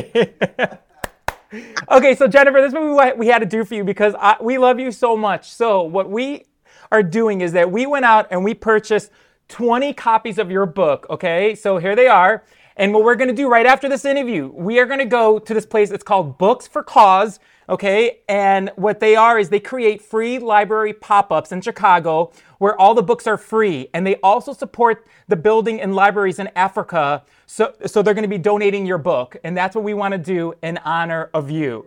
okay, 1.92 2.14
so 2.14 2.28
Jenifer, 2.28 2.62
this 2.62 2.74
is 2.74 2.74
what 2.74 3.18
we 3.18 3.26
had 3.26 3.40
to 3.40 3.48
do 3.48 3.66
for 3.66 3.74
you 3.74 3.84
because 3.84 4.14
I, 4.20 4.36
we 4.40 4.60
love 4.60 4.80
you 4.80 4.92
so 4.92 5.18
much. 5.18 5.50
So 5.50 5.82
what 5.82 6.08
we 6.12 6.46
are 6.92 7.02
doing 7.02 7.42
is 7.42 7.54
that 7.54 7.72
we 7.72 7.88
went 7.88 8.06
out 8.06 8.28
and 8.30 8.44
we 8.44 8.54
purchased 8.54 9.10
20 9.48 9.92
copies 9.94 10.38
of 10.38 10.52
your 10.52 10.68
book. 10.68 11.08
Okay, 11.10 11.56
so 11.56 11.80
here 11.80 11.96
they 11.96 12.08
are. 12.08 12.44
And 12.80 12.94
what 12.94 13.04
we're 13.04 13.16
going 13.16 13.28
to 13.28 13.36
do 13.36 13.50
right 13.50 13.66
after 13.66 13.90
this 13.90 14.06
interview, 14.06 14.48
we 14.48 14.80
are 14.80 14.86
going 14.86 15.00
to 15.00 15.06
go 15.06 15.38
to 15.38 15.54
this 15.54 15.66
place. 15.66 15.92
It's 15.92 16.04
called 16.04 16.38
Books 16.38 16.66
for 16.66 16.82
Cause. 16.82 17.42
Okay, 17.68 18.22
and 18.30 18.72
what 18.78 19.02
they 19.02 19.18
are 19.18 19.38
is 19.38 19.50
they 19.50 19.60
create 19.60 20.02
free 20.02 20.40
library 20.40 20.94
pop-ups 20.94 21.52
in 21.52 21.62
Chicago 21.62 22.32
where 22.58 22.80
all 22.80 22.96
the 22.96 23.04
books 23.04 23.28
are 23.28 23.38
free, 23.38 23.90
and 23.94 24.08
they 24.08 24.16
also 24.24 24.54
support 24.54 25.06
the 25.28 25.36
building 25.36 25.80
and 25.80 25.94
libraries 25.94 26.40
in 26.40 26.50
Africa. 26.56 27.24
So, 27.46 27.76
so 27.86 28.02
they're 28.02 28.16
going 28.16 28.24
to 28.24 28.30
be 28.30 28.40
donating 28.40 28.86
your 28.86 28.98
book, 28.98 29.36
and 29.44 29.56
that's 29.56 29.76
what 29.76 29.84
we 29.84 29.94
want 29.94 30.14
to 30.14 30.18
do 30.18 30.54
in 30.64 30.78
honor 30.80 31.30
of 31.34 31.52
you. 31.52 31.86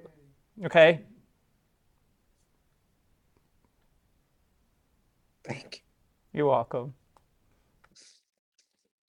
Okay. 0.65 1.01
Thank 5.43 5.83
you. 6.33 6.39
You're 6.39 6.49
welcome. 6.49 6.95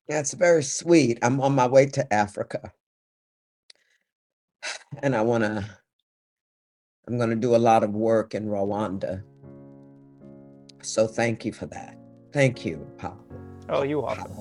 That's 0.07 0.33
very 0.33 0.63
sweet. 0.63 1.19
I'm 1.21 1.39
on 1.41 1.55
my 1.55 1.67
way 1.67 1.85
to 1.87 2.13
Africa. 2.13 2.73
And 5.01 5.15
I 5.15 5.21
want 5.21 5.43
to, 5.43 5.65
I'm 7.07 7.17
going 7.17 7.29
to 7.29 7.35
do 7.35 7.55
a 7.55 7.57
lot 7.57 7.83
of 7.83 7.91
work 7.91 8.33
in 8.35 8.47
Rwanda. 8.47 9.23
So 10.81 11.07
thank 11.07 11.45
you 11.45 11.53
for 11.53 11.65
that. 11.67 11.97
Thank 12.33 12.65
you, 12.65 12.85
Paolo. 12.97 13.17
Oh, 13.69 13.83
you're 13.83 14.01
welcome. 14.01 14.31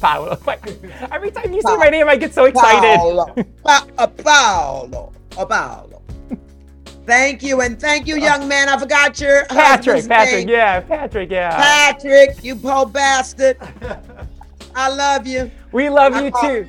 Paolo. 0.00 0.36
Paolo. 0.36 0.38
Every 1.12 1.30
time 1.30 1.52
you 1.52 1.62
say 1.62 1.76
my 1.76 1.88
name, 1.88 2.08
I 2.08 2.16
get 2.16 2.34
so 2.34 2.44
excited. 2.44 2.98
Paolo. 2.98 3.34
Pa- 3.64 3.86
uh, 3.96 4.06
Paolo. 4.06 5.12
Uh, 5.36 5.46
Paolo. 5.46 6.02
Thank 7.06 7.42
you. 7.42 7.62
And 7.62 7.80
thank 7.80 8.06
you, 8.06 8.16
young 8.18 8.46
man. 8.46 8.68
I 8.68 8.78
forgot 8.78 9.18
your 9.18 9.46
Patrick, 9.46 10.06
Patrick, 10.06 10.46
name. 10.46 10.48
yeah, 10.50 10.80
Patrick, 10.80 11.30
yeah. 11.30 11.56
Patrick, 11.56 12.44
you 12.44 12.54
poor 12.54 12.84
bastard. 12.84 13.56
I 14.78 14.88
love 14.90 15.26
you. 15.26 15.50
We 15.72 15.88
love 15.90 16.14
I 16.14 16.26
you 16.26 16.32
too. 16.40 16.68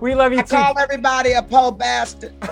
We 0.00 0.14
love 0.14 0.32
you 0.32 0.38
I 0.38 0.42
too. 0.42 0.54
call 0.54 0.78
everybody 0.78 1.32
a 1.32 1.42
poor 1.42 1.72
bastard. 1.72 2.32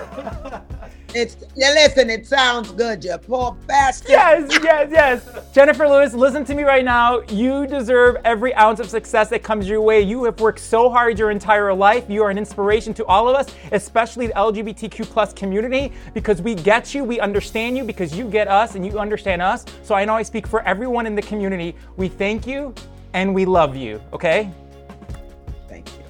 it's 1.15 1.37
yeah, 1.55 1.69
listen, 1.69 2.09
it 2.09 2.27
sounds 2.27 2.73
good, 2.73 3.05
you 3.05 3.17
poor 3.17 3.55
bastard. 3.67 4.09
Yes, 4.09 4.49
yes, 4.61 4.89
yes. 4.91 5.25
Jenifer 5.55 5.89
Lewis, 5.89 6.13
listen 6.13 6.43
to 6.43 6.53
me 6.53 6.63
right 6.63 6.83
now. 6.83 7.21
You 7.29 7.65
deserve 7.65 8.17
every 8.25 8.53
ounce 8.55 8.81
of 8.81 8.89
success 8.89 9.29
that 9.29 9.43
comes 9.43 9.69
your 9.69 9.79
way. 9.79 10.01
You 10.01 10.25
have 10.25 10.41
worked 10.41 10.59
so 10.59 10.89
hard 10.89 11.17
your 11.17 11.31
entire 11.31 11.73
life. 11.73 12.03
You 12.09 12.21
are 12.23 12.29
an 12.29 12.37
inspiration 12.37 12.93
to 12.95 13.05
all 13.05 13.29
of 13.29 13.35
us, 13.37 13.47
especially 13.71 14.27
the 14.27 14.33
LGBTQ 14.33 15.05
plus 15.05 15.31
community, 15.31 15.93
because 16.13 16.41
we 16.41 16.53
get 16.53 16.93
you, 16.93 17.05
we 17.05 17.21
understand 17.21 17.77
you, 17.77 17.85
because 17.85 18.13
you 18.13 18.29
get 18.29 18.49
us 18.49 18.75
and 18.75 18.85
you 18.85 18.99
understand 18.99 19.41
us. 19.41 19.63
So 19.83 19.95
I 19.95 20.03
know 20.03 20.15
I 20.15 20.23
speak 20.23 20.45
for 20.45 20.63
everyone 20.63 21.07
in 21.07 21.15
the 21.15 21.21
community. 21.21 21.77
We 21.95 22.09
thank 22.09 22.45
you 22.45 22.75
and 23.13 23.33
we 23.33 23.45
love 23.45 23.73
you. 23.77 24.01
Okay? 24.11 24.51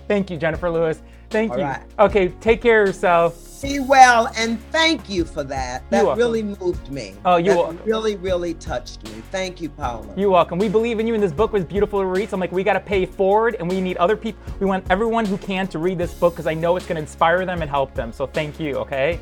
Thank 0.08 0.30
you. 0.30 0.38
Jenifer 0.38 0.72
Lewis. 0.72 1.02
Thank 1.30 1.52
All 1.52 1.58
you. 1.58 1.64
right. 1.66 1.82
Okay, 2.00 2.30
take 2.40 2.62
care 2.62 2.84
of 2.84 2.88
yourself. 2.88 3.44
Be 3.62 3.80
well 3.80 4.32
and 4.38 4.62
thank 4.72 5.10
you 5.10 5.26
for 5.26 5.44
that. 5.44 5.90
That 5.90 6.06
welcome. 6.06 6.20
really 6.20 6.44
moved 6.44 6.92
me. 6.92 7.16
Oh, 7.26 7.38
you're 7.38 7.74
that 7.74 7.86
really, 7.86 8.16
really 8.16 8.54
touched 8.54 9.04
me. 9.04 9.22
Thank 9.32 9.60
you, 9.60 9.70
Paula. 9.70 10.14
You're 10.16 10.30
welcome. 10.30 10.60
We 10.60 10.70
believe 10.70 11.00
in 11.00 11.08
you, 11.08 11.16
and 11.16 11.24
this 11.24 11.32
book 11.32 11.54
was 11.54 11.66
beautiful 11.66 12.00
to 12.00 12.06
read. 12.06 12.30
So 12.30 12.36
I'm 12.36 12.40
like, 12.40 12.52
we 12.52 12.64
got 12.64 12.74
to 12.74 12.80
pay 12.80 13.06
forward, 13.06 13.56
and 13.60 13.68
we 13.68 13.82
need 13.82 13.98
other 13.98 14.16
people. 14.16 14.40
We 14.60 14.68
want 14.68 14.86
everyone 14.92 15.26
who 15.26 15.38
can 15.40 15.68
to 15.70 15.80
read 15.80 15.98
this 15.98 16.14
book 16.14 16.34
because 16.34 16.46
I 16.46 16.54
know 16.54 16.76
it's 16.78 16.86
going 16.86 16.98
to 16.98 17.02
inspire 17.02 17.46
them 17.46 17.62
and 17.64 17.70
help 17.70 17.96
them. 17.96 18.14
So 18.14 18.28
thank 18.28 18.60
you. 18.60 18.76
Okay. 18.76 19.20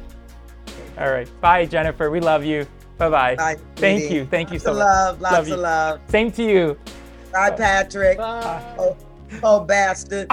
All 0.99 1.09
right. 1.11 1.29
Bye, 1.41 1.65
Jenifer. 1.65 2.11
We 2.11 2.19
love 2.19 2.43
you. 2.43 2.67
Bye-bye. 2.97 3.35
Bye, 3.35 3.57
Thank 3.75 4.11
you. 4.11 4.25
Thank 4.25 4.51
you 4.51 4.59
so 4.59 4.71
of 4.71 4.77
much. 4.77 4.85
love, 4.85 5.21
lots 5.21 5.33
Love 5.33 5.41
of 5.43 5.47
you. 5.49 5.55
love. 5.57 6.01
Same 6.07 6.31
to 6.33 6.43
you. 6.43 6.77
Bye, 7.31 7.51
Patrick. 7.51 8.17
Bye. 8.17 8.75
Oh, 8.79 8.95
oh, 9.43 9.61
bastard. 9.61 10.27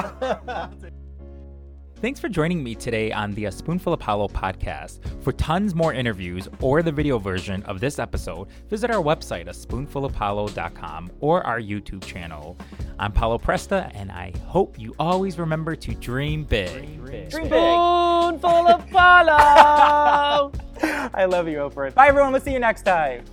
Thanks 2.02 2.18
for 2.18 2.28
joining 2.28 2.64
me 2.64 2.74
today 2.74 3.12
on 3.12 3.32
the 3.34 3.44
A 3.44 3.52
Spoonful 3.52 3.92
of 3.92 4.00
Paolo 4.00 4.26
podcast. 4.26 4.98
For 5.22 5.30
tons 5.30 5.72
more 5.72 5.94
interviews 5.94 6.48
or 6.60 6.82
the 6.82 6.90
video 6.90 7.16
version 7.16 7.62
of 7.62 7.78
this 7.78 8.00
episode, 8.00 8.48
visit 8.68 8.90
our 8.90 9.00
website, 9.00 9.46
a 9.46 9.52
spoonfulofpaolo.com, 9.52 11.12
or 11.20 11.46
our 11.46 11.60
YouTube 11.60 12.04
channel. 12.04 12.58
I'm 12.98 13.12
Paolo 13.12 13.38
Presta, 13.38 13.88
and 13.94 14.10
I 14.10 14.32
hope 14.48 14.80
you 14.80 14.96
always 14.98 15.38
remember 15.38 15.76
to 15.76 15.94
dream 15.94 16.42
big. 16.42 16.72
Dream 16.72 17.04
big 17.04 17.30
Spoonful 17.30 18.66
of 18.66 18.84
Paolo. 18.90 20.50
I 21.14 21.24
love 21.26 21.46
you, 21.46 21.58
Oprah. 21.58 21.94
Bye, 21.94 22.08
everyone. 22.08 22.32
We'll 22.32 22.40
see 22.40 22.52
you 22.52 22.58
next 22.58 22.82
time. 22.82 23.24